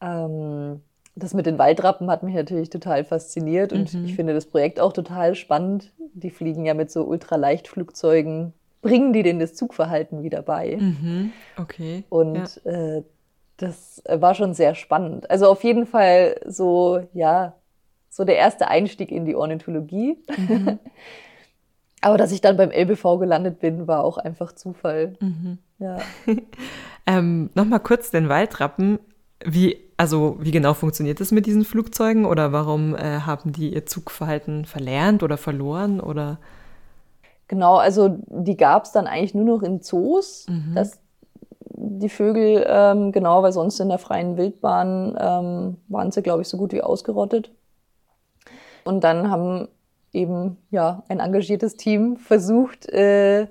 Ähm, 0.00 0.80
das 1.16 1.34
mit 1.34 1.46
den 1.46 1.58
Waldrappen 1.58 2.10
hat 2.10 2.22
mich 2.22 2.34
natürlich 2.34 2.70
total 2.70 3.04
fasziniert 3.04 3.72
und 3.72 3.92
mhm. 3.92 4.04
ich 4.04 4.14
finde 4.14 4.32
das 4.32 4.46
Projekt 4.46 4.80
auch 4.80 4.92
total 4.92 5.34
spannend. 5.34 5.92
Die 6.14 6.30
fliegen 6.30 6.64
ja 6.64 6.74
mit 6.74 6.90
so 6.90 7.04
Ultraleichtflugzeugen, 7.04 8.52
bringen 8.82 9.12
die 9.12 9.22
denen 9.22 9.40
das 9.40 9.54
Zugverhalten 9.54 10.22
wieder 10.22 10.42
bei. 10.42 10.76
Mhm. 10.76 11.32
Okay. 11.56 12.04
Und 12.08 12.60
ja. 12.64 12.70
äh, 12.70 13.02
das 13.56 14.02
war 14.08 14.34
schon 14.34 14.54
sehr 14.54 14.74
spannend. 14.74 15.30
Also 15.30 15.46
auf 15.48 15.62
jeden 15.64 15.86
Fall 15.86 16.40
so, 16.46 17.06
ja, 17.12 17.54
so 18.08 18.24
der 18.24 18.36
erste 18.36 18.68
Einstieg 18.68 19.12
in 19.12 19.24
die 19.24 19.36
Ornithologie. 19.36 20.16
Mhm. 20.36 20.78
Aber 22.00 22.16
dass 22.16 22.32
ich 22.32 22.40
dann 22.40 22.56
beim 22.56 22.70
LBV 22.70 23.18
gelandet 23.18 23.60
bin, 23.60 23.86
war 23.86 24.04
auch 24.04 24.16
einfach 24.18 24.52
Zufall. 24.52 25.14
Mhm. 25.20 25.58
Ja. 25.78 25.98
ähm, 27.06 27.50
Nochmal 27.54 27.80
kurz 27.80 28.10
den 28.10 28.28
Waldrappen. 28.28 28.98
Wie, 29.44 29.76
also, 29.96 30.36
wie 30.40 30.50
genau 30.50 30.74
funktioniert 30.74 31.20
das 31.20 31.32
mit 31.32 31.46
diesen 31.46 31.64
Flugzeugen 31.64 32.24
oder 32.24 32.52
warum 32.52 32.94
äh, 32.94 33.20
haben 33.20 33.52
die 33.52 33.72
ihr 33.74 33.86
Zugverhalten 33.86 34.64
verlernt 34.64 35.22
oder 35.22 35.36
verloren 35.36 36.00
oder? 36.00 36.38
Genau, 37.48 37.76
also 37.76 38.18
die 38.26 38.56
gab 38.56 38.84
es 38.84 38.92
dann 38.92 39.06
eigentlich 39.06 39.34
nur 39.34 39.44
noch 39.44 39.62
in 39.62 39.82
Zoos. 39.82 40.46
Mhm. 40.48 40.74
Das 40.74 41.00
die 41.80 42.08
Vögel, 42.08 42.64
ähm, 42.68 43.10
genau, 43.12 43.42
weil 43.42 43.52
sonst 43.52 43.80
in 43.80 43.88
der 43.88 43.98
freien 43.98 44.36
Wildbahn 44.36 45.16
ähm, 45.18 45.76
waren 45.88 46.10
sie, 46.10 46.22
glaube 46.22 46.42
ich, 46.42 46.48
so 46.48 46.58
gut 46.58 46.72
wie 46.72 46.82
ausgerottet. 46.82 47.50
Und 48.84 49.02
dann 49.02 49.30
haben 49.30 49.68
eben 50.12 50.58
ja 50.70 51.04
ein 51.08 51.20
engagiertes 51.20 51.76
Team 51.76 52.16
versucht, 52.16 52.88
äh, 52.88 53.46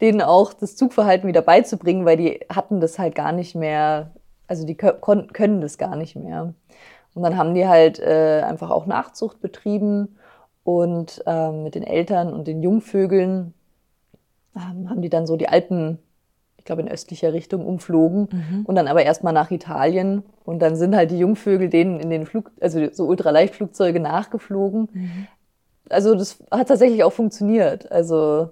denen 0.00 0.22
auch 0.22 0.52
das 0.52 0.76
Zugverhalten 0.76 1.28
wieder 1.28 1.42
beizubringen, 1.42 2.04
weil 2.04 2.16
die 2.16 2.40
hatten 2.48 2.80
das 2.80 2.98
halt 2.98 3.14
gar 3.14 3.32
nicht 3.32 3.54
mehr, 3.54 4.10
also 4.48 4.66
die 4.66 4.74
können 4.76 5.60
das 5.60 5.78
gar 5.78 5.96
nicht 5.96 6.16
mehr. 6.16 6.54
Und 7.14 7.22
dann 7.22 7.36
haben 7.36 7.54
die 7.54 7.68
halt 7.68 8.00
äh, 8.00 8.42
einfach 8.44 8.70
auch 8.70 8.86
Nachzucht 8.86 9.40
betrieben 9.40 10.16
und 10.64 11.22
ähm, 11.26 11.62
mit 11.62 11.74
den 11.74 11.82
Eltern 11.82 12.32
und 12.32 12.46
den 12.48 12.62
Jungvögeln 12.62 13.54
ähm, 14.56 14.90
haben 14.90 15.02
die 15.02 15.10
dann 15.10 15.26
so 15.26 15.36
die 15.36 15.48
Alpen 15.48 15.98
ich 16.62 16.66
glaube, 16.66 16.82
in 16.82 16.88
östlicher 16.88 17.32
Richtung 17.32 17.66
umflogen 17.66 18.28
mhm. 18.30 18.64
und 18.66 18.76
dann 18.76 18.86
aber 18.86 19.02
erstmal 19.02 19.32
nach 19.32 19.50
Italien. 19.50 20.22
Und 20.44 20.60
dann 20.60 20.76
sind 20.76 20.94
halt 20.94 21.10
die 21.10 21.18
Jungvögel 21.18 21.68
denen 21.68 21.98
in 21.98 22.08
den 22.08 22.24
Flug, 22.24 22.52
also 22.60 22.86
so 22.92 23.06
Ultraleichtflugzeuge 23.06 23.98
nachgeflogen. 23.98 24.88
Mhm. 24.92 25.26
Also 25.92 26.14
das 26.14 26.38
hat 26.50 26.68
tatsächlich 26.68 27.04
auch 27.04 27.12
funktioniert. 27.12 27.90
Also 27.90 28.50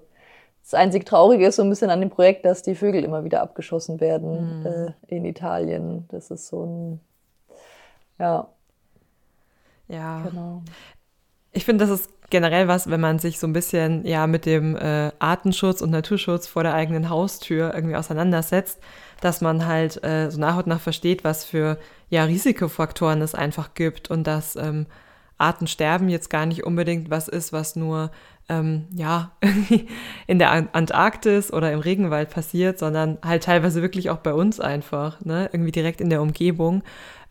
das 0.63 0.73
einzig 0.73 1.05
Traurige 1.05 1.47
ist 1.47 1.55
so 1.55 1.63
ein 1.63 1.69
bisschen 1.69 1.89
an 1.89 1.99
dem 1.99 2.09
Projekt, 2.09 2.45
dass 2.45 2.61
die 2.61 2.75
Vögel 2.75 3.03
immer 3.03 3.23
wieder 3.23 3.41
abgeschossen 3.41 3.99
werden 3.99 4.59
mhm. 4.59 4.65
äh, 4.65 4.93
in 5.07 5.25
Italien. 5.25 6.05
Das 6.09 6.31
ist 6.31 6.47
so 6.47 6.63
ein, 6.63 6.99
ja. 8.19 8.47
Ja. 9.87 10.21
Genau. 10.21 10.61
Ich 11.51 11.65
finde, 11.65 11.85
das 11.85 11.99
ist 11.99 12.09
generell 12.29 12.67
was, 12.67 12.89
wenn 12.89 13.01
man 13.01 13.19
sich 13.19 13.39
so 13.39 13.45
ein 13.45 13.53
bisschen 13.53 14.05
ja 14.05 14.25
mit 14.25 14.45
dem 14.45 14.77
äh, 14.77 15.11
Artenschutz 15.19 15.81
und 15.81 15.91
Naturschutz 15.91 16.47
vor 16.47 16.63
der 16.63 16.73
eigenen 16.73 17.09
Haustür 17.09 17.73
irgendwie 17.73 17.97
auseinandersetzt, 17.97 18.79
dass 19.19 19.41
man 19.41 19.67
halt 19.67 20.03
äh, 20.03 20.31
so 20.31 20.39
nach 20.39 20.57
und 20.57 20.67
nach 20.67 20.79
versteht, 20.79 21.23
was 21.23 21.43
für 21.43 21.77
ja 22.09 22.23
Risikofaktoren 22.23 23.21
es 23.21 23.35
einfach 23.35 23.73
gibt 23.73 24.09
und 24.09 24.25
dass 24.25 24.55
ähm, 24.55 24.87
Artensterben 25.41 26.09
jetzt 26.09 26.29
gar 26.29 26.45
nicht 26.45 26.63
unbedingt 26.63 27.09
was 27.09 27.27
ist, 27.27 27.51
was 27.51 27.75
nur 27.75 28.11
ähm, 28.49 28.87
ja 28.93 29.31
in 30.27 30.39
der 30.39 30.51
Antarktis 30.73 31.51
oder 31.51 31.71
im 31.71 31.79
Regenwald 31.79 32.29
passiert, 32.29 32.79
sondern 32.79 33.17
halt 33.23 33.43
teilweise 33.43 33.81
wirklich 33.81 34.09
auch 34.09 34.19
bei 34.19 34.33
uns 34.33 34.59
einfach, 34.59 35.23
ne? 35.23 35.49
irgendwie 35.51 35.71
direkt 35.71 36.01
in 36.01 36.09
der 36.09 36.21
Umgebung. 36.21 36.83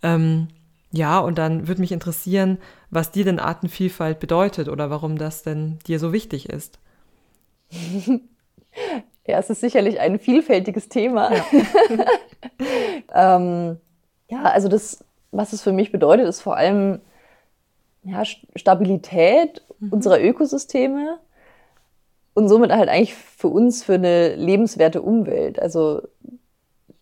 Ähm, 0.03 0.49
ja, 0.92 1.20
und 1.20 1.38
dann 1.38 1.68
würde 1.68 1.81
mich 1.81 1.92
interessieren, 1.92 2.59
was 2.90 3.12
dir 3.12 3.25
denn 3.25 3.38
Artenvielfalt 3.38 4.18
bedeutet 4.18 4.68
oder 4.68 4.90
warum 4.90 5.16
das 5.16 5.42
denn 5.42 5.79
dir 5.87 5.99
so 5.99 6.12
wichtig 6.12 6.49
ist. 6.49 6.79
Ja, 9.27 9.38
es 9.38 9.49
ist 9.49 9.61
sicherlich 9.61 10.01
ein 10.01 10.18
vielfältiges 10.18 10.88
Thema. 10.88 11.31
Ja, 11.33 11.44
ähm, 13.37 13.77
ja 14.29 14.42
also 14.42 14.68
das, 14.68 15.05
was 15.31 15.53
es 15.53 15.62
für 15.62 15.73
mich 15.73 15.92
bedeutet, 15.92 16.27
ist 16.27 16.40
vor 16.40 16.57
allem 16.57 17.01
ja, 18.02 18.24
Stabilität 18.24 19.62
mhm. 19.78 19.92
unserer 19.92 20.20
Ökosysteme 20.20 21.18
und 22.34 22.48
somit 22.48 22.72
halt 22.72 22.88
eigentlich 22.88 23.14
für 23.14 23.48
uns 23.48 23.82
für 23.82 23.94
eine 23.94 24.34
lebenswerte 24.36 25.02
Umwelt. 25.02 25.60
Also 25.60 26.02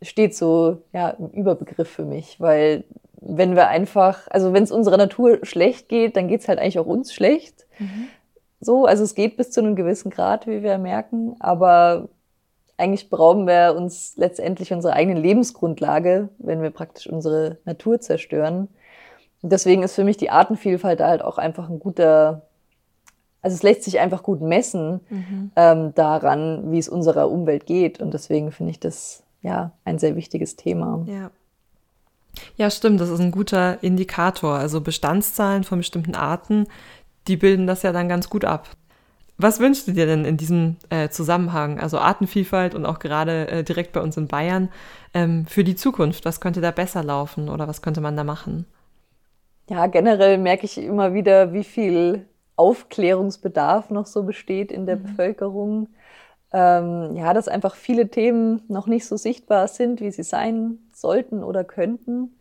steht 0.03 0.35
so 0.35 0.83
ja 0.93 1.11
im 1.11 1.29
Überbegriff 1.31 1.89
für 1.89 2.05
mich, 2.05 2.41
weil 2.41 2.85
wenn 3.21 3.57
wir 3.57 3.69
einfach, 3.69 4.29
also 4.31 4.53
wenn 4.53 4.63
es 4.63 4.71
unserer 4.71 4.97
Natur 4.97 5.41
schlecht 5.43 5.89
geht, 5.89 6.17
dann 6.17 6.29
geht 6.29 6.41
es 6.41 6.49
halt 6.49 6.59
eigentlich 6.59 6.79
auch 6.79 6.87
uns 6.87 7.13
schlecht. 7.13 7.67
Mhm. 7.79 8.09
So, 8.61 8.87
also 8.87 9.05
es 9.05 9.15
geht 9.15 9.37
bis 9.37 9.51
zu 9.51 9.61
einem 9.61 9.77
gewissen 9.77 10.11
Grad, 10.11 10.47
wie 10.47 10.63
wir 10.63 10.79
merken, 10.79 11.37
aber 11.39 12.09
eigentlich 12.77 13.11
berauben 13.11 13.47
wir 13.47 13.75
uns 13.77 14.15
letztendlich 14.17 14.73
unserer 14.73 14.95
eigenen 14.95 15.23
Lebensgrundlage, 15.23 16.29
wenn 16.39 16.63
wir 16.63 16.71
praktisch 16.71 17.09
unsere 17.09 17.59
Natur 17.65 18.01
zerstören. 18.01 18.69
Deswegen 19.43 19.83
ist 19.83 19.95
für 19.95 20.05
mich 20.05 20.17
die 20.17 20.31
Artenvielfalt 20.31 21.01
da 21.01 21.09
halt 21.09 21.23
auch 21.23 21.39
einfach 21.39 21.69
ein 21.69 21.79
guter, 21.79 22.43
also 23.41 23.55
es 23.55 23.63
lässt 23.63 23.85
sich 23.85 24.01
einfach 24.01 24.23
gut 24.23 24.41
messen 24.41 25.01
mhm. 25.09 25.51
ähm, 25.55 25.95
daran, 25.95 26.73
wie 26.73 26.79
es 26.79 26.89
unserer 26.89 27.31
Umwelt 27.31 27.67
geht. 27.67 28.01
Und 28.01 28.15
deswegen 28.15 28.51
finde 28.51 28.73
ich 28.73 28.81
das 28.81 29.23
ja 29.43 29.73
ein 29.85 29.99
sehr 29.99 30.17
wichtiges 30.17 30.57
Thema. 30.57 31.05
Ja. 31.07 31.31
Ja, 32.57 32.71
stimmt, 32.71 33.01
das 33.01 33.11
ist 33.11 33.21
ein 33.21 33.33
guter 33.33 33.83
Indikator. 33.83 34.55
Also 34.55 34.81
Bestandszahlen 34.81 35.65
von 35.65 35.79
bestimmten 35.79 36.15
Arten, 36.15 36.67
die 37.27 37.37
bilden 37.37 37.67
das 37.67 37.83
ja 37.83 37.93
dann 37.93 38.09
ganz 38.09 38.31
gut 38.31 38.45
ab. 38.45 38.69
Was 39.41 39.61
wünschst 39.61 39.87
du 39.87 39.93
dir 39.93 40.07
denn 40.07 40.25
in 40.25 40.37
diesem 40.37 40.77
äh, 40.91 41.09
Zusammenhang, 41.11 41.79
also 41.79 41.99
Artenvielfalt 41.99 42.75
und 42.75 42.85
auch 42.85 42.99
gerade 42.99 43.49
äh, 43.49 43.65
direkt 43.65 43.93
bei 43.93 44.01
uns 44.01 44.17
in 44.17 44.27
Bayern, 44.27 44.69
ähm, 45.15 45.47
für 45.47 45.63
die 45.63 45.77
Zukunft? 45.77 46.25
Was 46.25 46.41
könnte 46.41 46.61
da 46.61 46.73
besser 46.73 47.05
laufen 47.05 47.49
oder 47.49 47.69
was 47.69 47.81
könnte 47.81 48.01
man 48.01 48.17
da 48.17 48.25
machen? 48.25 48.67
Ja, 49.69 49.87
generell 49.87 50.39
merke 50.39 50.65
ich 50.65 50.79
immer 50.79 51.15
wieder, 51.15 51.53
wie 51.53 51.65
viel 51.65 52.27
Aufklärungsbedarf 52.57 53.91
noch 53.91 54.07
so 54.07 54.23
besteht 54.23 54.73
in 54.73 54.87
der 54.87 54.97
mhm. 54.97 55.03
Bevölkerung. 55.05 55.89
Ähm, 56.53 57.15
ja, 57.15 57.35
dass 57.35 57.47
einfach 57.47 57.75
viele 57.75 58.09
Themen 58.09 58.63
noch 58.69 58.87
nicht 58.87 59.07
so 59.07 59.17
sichtbar 59.17 59.69
sind, 59.69 60.01
wie 60.01 60.11
sie 60.11 60.23
sein 60.23 60.79
sollten 60.93 61.45
oder 61.45 61.63
könnten. 61.63 62.39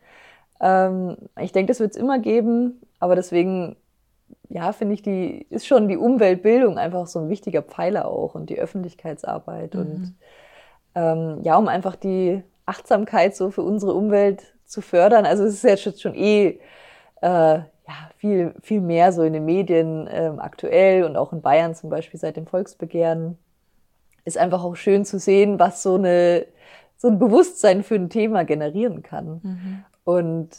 Ähm, 0.61 1.17
ich 1.39 1.51
denke, 1.51 1.71
das 1.71 1.81
wird 1.81 1.91
es 1.91 1.97
immer 1.97 2.19
geben, 2.19 2.81
aber 2.99 3.15
deswegen, 3.15 3.75
ja, 4.47 4.71
finde 4.71 4.93
ich, 4.93 5.01
die 5.01 5.45
ist 5.49 5.67
schon 5.67 5.89
die 5.89 5.97
Umweltbildung 5.97 6.77
einfach 6.77 7.07
so 7.07 7.19
ein 7.19 7.29
wichtiger 7.29 7.61
Pfeiler 7.61 8.07
auch 8.07 8.33
und 8.33 8.49
die 8.49 8.59
Öffentlichkeitsarbeit 8.59 9.73
mhm. 9.73 9.79
und 9.81 10.15
ähm, 10.95 11.39
ja, 11.43 11.57
um 11.57 11.67
einfach 11.67 11.97
die 11.97 12.41
Achtsamkeit 12.65 13.35
so 13.35 13.51
für 13.51 13.61
unsere 13.61 13.93
Umwelt 13.93 14.53
zu 14.65 14.81
fördern. 14.81 15.25
Also 15.25 15.43
es 15.43 15.55
ist 15.55 15.63
jetzt 15.63 16.01
schon 16.01 16.15
eh 16.15 16.59
äh, 17.21 17.59
ja, 17.87 18.11
viel, 18.17 18.53
viel 18.61 18.81
mehr 18.81 19.11
so 19.11 19.23
in 19.23 19.33
den 19.33 19.45
Medien 19.45 20.09
ähm, 20.11 20.39
aktuell 20.39 21.03
und 21.03 21.15
auch 21.15 21.31
in 21.33 21.41
Bayern 21.41 21.75
zum 21.75 21.89
Beispiel 21.89 22.19
seit 22.19 22.35
dem 22.35 22.47
Volksbegehren. 22.47 23.37
Ist 24.25 24.37
einfach 24.37 24.63
auch 24.63 24.75
schön 24.75 25.05
zu 25.05 25.19
sehen, 25.19 25.57
was 25.57 25.83
so 25.83 25.95
eine 25.95 26.45
so 26.97 27.07
ein 27.07 27.19
Bewusstsein 27.19 27.83
für 27.83 27.95
ein 27.95 28.09
Thema 28.09 28.43
generieren 28.43 29.03
kann. 29.03 29.39
Mhm. 29.43 29.83
Und 30.03 30.49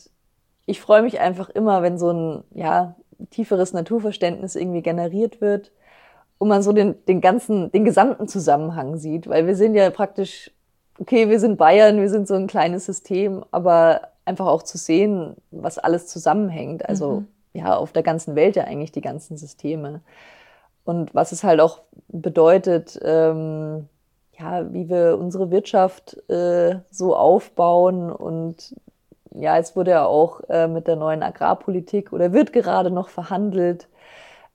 ich 0.66 0.81
freue 0.81 1.03
mich 1.03 1.21
einfach 1.21 1.51
immer, 1.51 1.83
wenn 1.83 1.99
so 1.99 2.11
ein 2.11 2.44
ja, 2.55 2.94
tieferes 3.31 3.73
Naturverständnis 3.73 4.55
irgendwie 4.55 4.83
generiert 4.83 5.40
wird 5.40 5.73
und 6.38 6.49
man 6.49 6.62
so 6.62 6.73
den, 6.73 6.94
den 7.07 7.21
ganzen, 7.21 7.73
den 7.73 7.85
gesamten 7.85 8.29
Zusammenhang 8.29 8.97
sieht, 8.97 9.29
weil 9.29 9.47
wir 9.47 9.57
sind 9.57 9.75
ja 9.75 9.90
praktisch, 9.90 10.53
okay, 11.01 11.29
wir 11.29 11.40
sind 11.40 11.57
Bayern, 11.57 12.01
wir 12.01 12.09
sind 12.09 12.29
so 12.29 12.35
ein 12.35 12.47
kleines 12.47 12.87
System, 12.87 13.44
aber 13.51 14.03
einfach 14.28 14.46
auch 14.46 14.62
zu 14.62 14.78
sehen, 14.78 15.34
was 15.50 15.78
alles 15.78 16.06
zusammenhängt. 16.06 16.88
Also 16.88 17.20
mhm. 17.20 17.26
ja, 17.54 17.76
auf 17.76 17.92
der 17.92 18.02
ganzen 18.04 18.36
Welt 18.36 18.54
ja 18.54 18.64
eigentlich 18.64 18.92
die 18.92 19.00
ganzen 19.00 19.36
Systeme. 19.36 20.02
Und 20.84 21.14
was 21.14 21.32
es 21.32 21.42
halt 21.44 21.60
auch 21.60 21.80
bedeutet, 22.08 22.98
ähm, 23.02 23.88
ja, 24.38 24.72
wie 24.72 24.88
wir 24.88 25.18
unsere 25.18 25.50
Wirtschaft 25.50 26.16
äh, 26.30 26.76
so 26.90 27.16
aufbauen. 27.16 28.12
Und 28.12 28.74
ja, 29.34 29.58
es 29.58 29.76
wurde 29.76 29.90
ja 29.92 30.06
auch 30.06 30.40
äh, 30.48 30.68
mit 30.68 30.86
der 30.86 30.96
neuen 30.96 31.22
Agrarpolitik 31.22 32.12
oder 32.12 32.32
wird 32.32 32.52
gerade 32.52 32.90
noch 32.90 33.08
verhandelt, 33.08 33.88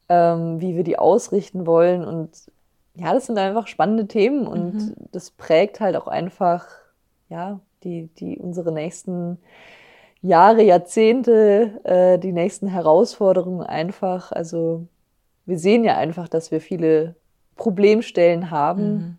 ähm, 0.10 0.62
wie 0.62 0.76
wir 0.76 0.84
die 0.84 0.98
ausrichten 0.98 1.68
wollen. 1.68 2.06
Und 2.06 2.32
ja, 2.96 3.14
das 3.14 3.26
sind 3.26 3.38
einfach 3.38 3.68
spannende 3.68 4.08
Themen 4.08 4.48
und 4.48 4.74
mhm. 4.74 4.96
das 5.12 5.32
prägt 5.32 5.80
halt 5.80 5.96
auch 5.96 6.08
einfach, 6.08 6.66
ja, 7.30 7.60
die, 7.84 8.08
die 8.20 8.38
unsere 8.38 8.72
nächsten 8.72 9.38
Jahre, 10.22 10.64
Jahrzehnte, 10.64 11.82
äh, 11.84 12.18
die 12.18 12.32
nächsten 12.32 12.68
Herausforderungen 12.68 13.62
einfach. 13.62 14.32
Also 14.32 14.88
wir 15.46 15.60
sehen 15.60 15.84
ja 15.84 15.98
einfach, 15.98 16.30
dass 16.30 16.52
wir 16.52 16.62
viele 16.62 17.16
Problemstellen 17.56 18.50
haben, 18.50 18.94
mhm. 18.94 19.18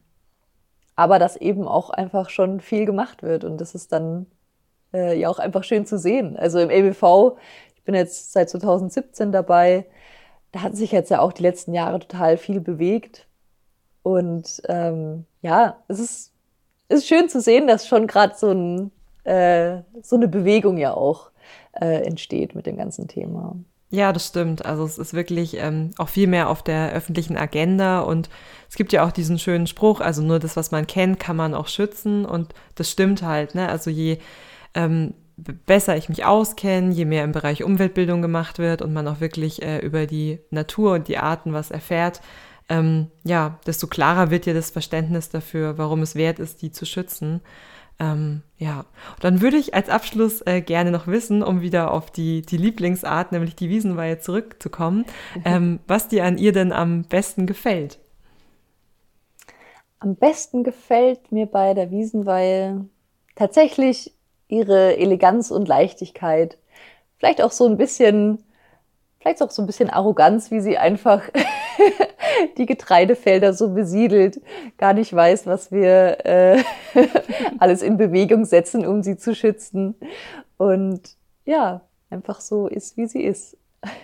aber 0.96 1.18
dass 1.18 1.36
eben 1.36 1.68
auch 1.68 1.90
einfach 1.90 2.30
schon 2.30 2.60
viel 2.60 2.86
gemacht 2.86 3.22
wird 3.22 3.44
und 3.44 3.60
das 3.60 3.74
ist 3.74 3.92
dann 3.92 4.26
äh, 4.92 5.18
ja 5.18 5.28
auch 5.28 5.38
einfach 5.38 5.64
schön 5.64 5.86
zu 5.86 5.98
sehen. 5.98 6.36
Also 6.36 6.58
im 6.58 6.70
EBV, 6.70 7.36
ich 7.76 7.82
bin 7.84 7.94
jetzt 7.94 8.32
seit 8.32 8.48
2017 8.50 9.30
dabei, 9.30 9.86
da 10.52 10.62
hat 10.62 10.76
sich 10.76 10.92
jetzt 10.92 11.10
ja 11.10 11.20
auch 11.20 11.32
die 11.32 11.42
letzten 11.42 11.74
Jahre 11.74 11.98
total 11.98 12.36
viel 12.38 12.60
bewegt 12.60 13.26
und 14.02 14.62
ähm, 14.68 15.26
ja, 15.42 15.78
es 15.88 15.98
ist, 15.98 16.33
ist 16.94 17.06
schön 17.06 17.28
zu 17.28 17.40
sehen, 17.40 17.66
dass 17.66 17.86
schon 17.86 18.06
gerade 18.06 18.34
so, 18.36 18.50
ein, 18.50 18.90
äh, 19.24 19.82
so 20.02 20.16
eine 20.16 20.28
Bewegung 20.28 20.78
ja 20.78 20.94
auch 20.94 21.30
äh, 21.72 22.06
entsteht 22.06 22.54
mit 22.54 22.66
dem 22.66 22.76
ganzen 22.76 23.08
Thema. 23.08 23.56
Ja, 23.90 24.12
das 24.12 24.26
stimmt. 24.26 24.64
Also 24.66 24.84
es 24.84 24.98
ist 24.98 25.14
wirklich 25.14 25.56
ähm, 25.58 25.92
auch 25.98 26.08
viel 26.08 26.26
mehr 26.26 26.48
auf 26.50 26.62
der 26.62 26.92
öffentlichen 26.92 27.36
Agenda 27.36 28.00
und 28.00 28.28
es 28.68 28.74
gibt 28.74 28.92
ja 28.92 29.06
auch 29.06 29.12
diesen 29.12 29.38
schönen 29.38 29.68
Spruch, 29.68 30.00
also 30.00 30.20
nur 30.20 30.40
das, 30.40 30.56
was 30.56 30.72
man 30.72 30.86
kennt, 30.86 31.20
kann 31.20 31.36
man 31.36 31.54
auch 31.54 31.68
schützen 31.68 32.24
und 32.24 32.54
das 32.74 32.90
stimmt 32.90 33.22
halt. 33.22 33.54
Ne? 33.54 33.68
Also 33.68 33.90
je 33.90 34.18
ähm, 34.74 35.14
besser 35.36 35.96
ich 35.96 36.08
mich 36.08 36.24
auskenne, 36.24 36.92
je 36.92 37.04
mehr 37.04 37.24
im 37.24 37.32
Bereich 37.32 37.62
Umweltbildung 37.62 38.22
gemacht 38.22 38.58
wird 38.58 38.82
und 38.82 38.92
man 38.92 39.06
auch 39.06 39.20
wirklich 39.20 39.62
äh, 39.62 39.78
über 39.78 40.06
die 40.06 40.40
Natur 40.50 40.94
und 40.94 41.06
die 41.06 41.18
Arten 41.18 41.52
was 41.52 41.70
erfährt, 41.70 42.20
ähm, 42.68 43.10
ja, 43.24 43.58
desto 43.66 43.86
klarer 43.86 44.30
wird 44.30 44.46
ja 44.46 44.54
das 44.54 44.70
Verständnis 44.70 45.28
dafür, 45.28 45.78
warum 45.78 46.02
es 46.02 46.14
wert 46.14 46.38
ist, 46.38 46.62
die 46.62 46.72
zu 46.72 46.86
schützen. 46.86 47.40
Ähm, 48.00 48.42
ja, 48.58 48.86
dann 49.20 49.40
würde 49.40 49.56
ich 49.56 49.74
als 49.74 49.88
Abschluss 49.88 50.42
äh, 50.46 50.60
gerne 50.60 50.90
noch 50.90 51.06
wissen, 51.06 51.42
um 51.42 51.60
wieder 51.60 51.92
auf 51.92 52.10
die, 52.10 52.42
die 52.42 52.56
Lieblingsart, 52.56 53.30
nämlich 53.30 53.54
die 53.54 53.68
Wiesenweihe 53.68 54.18
zurückzukommen, 54.18 55.04
ähm, 55.44 55.78
was 55.86 56.08
dir 56.08 56.24
an 56.24 56.38
ihr 56.38 56.52
denn 56.52 56.72
am 56.72 57.02
besten 57.02 57.46
gefällt. 57.46 57.98
Am 60.00 60.16
besten 60.16 60.64
gefällt 60.64 61.30
mir 61.30 61.46
bei 61.46 61.72
der 61.72 61.90
Wiesenweihe 61.90 62.84
tatsächlich 63.36 64.12
ihre 64.48 64.96
Eleganz 64.96 65.50
und 65.50 65.68
Leichtigkeit. 65.68 66.58
Vielleicht 67.18 67.42
auch 67.42 67.52
so 67.52 67.66
ein 67.66 67.76
bisschen, 67.76 68.42
vielleicht 69.20 69.42
auch 69.42 69.50
so 69.50 69.62
ein 69.62 69.66
bisschen 69.66 69.88
Arroganz, 69.88 70.50
wie 70.50 70.60
sie 70.60 70.76
einfach 70.78 71.22
die 72.58 72.66
Getreidefelder 72.66 73.52
so 73.52 73.70
besiedelt, 73.70 74.40
gar 74.78 74.92
nicht 74.92 75.12
weiß, 75.12 75.46
was 75.46 75.72
wir 75.72 76.24
äh, 76.24 76.62
alles 77.58 77.82
in 77.82 77.96
Bewegung 77.96 78.44
setzen, 78.44 78.86
um 78.86 79.02
sie 79.02 79.16
zu 79.16 79.34
schützen. 79.34 79.94
Und 80.56 81.16
ja, 81.44 81.82
einfach 82.10 82.40
so 82.40 82.66
ist, 82.68 82.96
wie 82.96 83.06
sie 83.06 83.22
ist. 83.22 83.56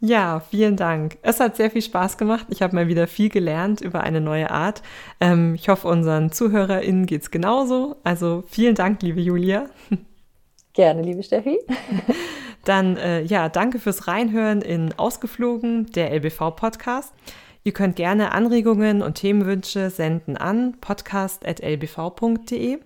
Ja, 0.00 0.40
vielen 0.40 0.76
Dank. 0.76 1.16
Es 1.22 1.40
hat 1.40 1.56
sehr 1.56 1.70
viel 1.70 1.80
Spaß 1.80 2.18
gemacht. 2.18 2.46
Ich 2.50 2.60
habe 2.60 2.74
mal 2.74 2.86
wieder 2.86 3.06
viel 3.06 3.30
gelernt 3.30 3.80
über 3.80 4.02
eine 4.02 4.20
neue 4.20 4.50
Art. 4.50 4.82
Ähm, 5.20 5.54
ich 5.54 5.70
hoffe, 5.70 5.88
unseren 5.88 6.30
ZuhörerInnen 6.30 7.06
geht 7.06 7.22
es 7.22 7.30
genauso. 7.30 7.96
Also 8.04 8.44
vielen 8.46 8.74
Dank, 8.74 9.02
liebe 9.02 9.20
Julia. 9.20 9.70
Gerne, 10.76 11.00
liebe 11.00 11.22
Steffi. 11.22 11.58
Dann 12.66 12.98
äh, 12.98 13.22
ja, 13.22 13.48
danke 13.48 13.78
fürs 13.78 14.08
Reinhören 14.08 14.60
in 14.60 14.92
Ausgeflogen, 14.98 15.86
der 15.86 16.12
LBV-Podcast. 16.12 17.14
Ihr 17.64 17.72
könnt 17.72 17.96
gerne 17.96 18.32
Anregungen 18.32 19.00
und 19.00 19.14
Themenwünsche 19.14 19.88
senden 19.88 20.36
an 20.36 20.76
podcast.lbv.de. 20.78 22.78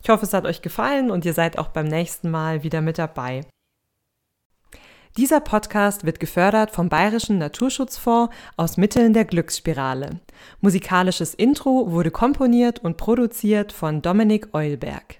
Ich 0.00 0.08
hoffe, 0.08 0.24
es 0.24 0.32
hat 0.32 0.46
euch 0.46 0.62
gefallen 0.62 1.10
und 1.10 1.24
ihr 1.24 1.32
seid 1.32 1.58
auch 1.58 1.68
beim 1.68 1.86
nächsten 1.86 2.30
Mal 2.30 2.62
wieder 2.62 2.80
mit 2.80 2.98
dabei. 2.98 3.40
Dieser 5.16 5.40
Podcast 5.40 6.06
wird 6.06 6.20
gefördert 6.20 6.70
vom 6.70 6.88
Bayerischen 6.88 7.38
Naturschutzfonds 7.38 8.32
aus 8.56 8.76
Mitteln 8.76 9.12
der 9.12 9.24
Glücksspirale. 9.24 10.20
Musikalisches 10.60 11.34
Intro 11.34 11.90
wurde 11.90 12.12
komponiert 12.12 12.78
und 12.78 12.96
produziert 12.96 13.72
von 13.72 14.02
Dominik 14.02 14.54
Eulberg. 14.54 15.18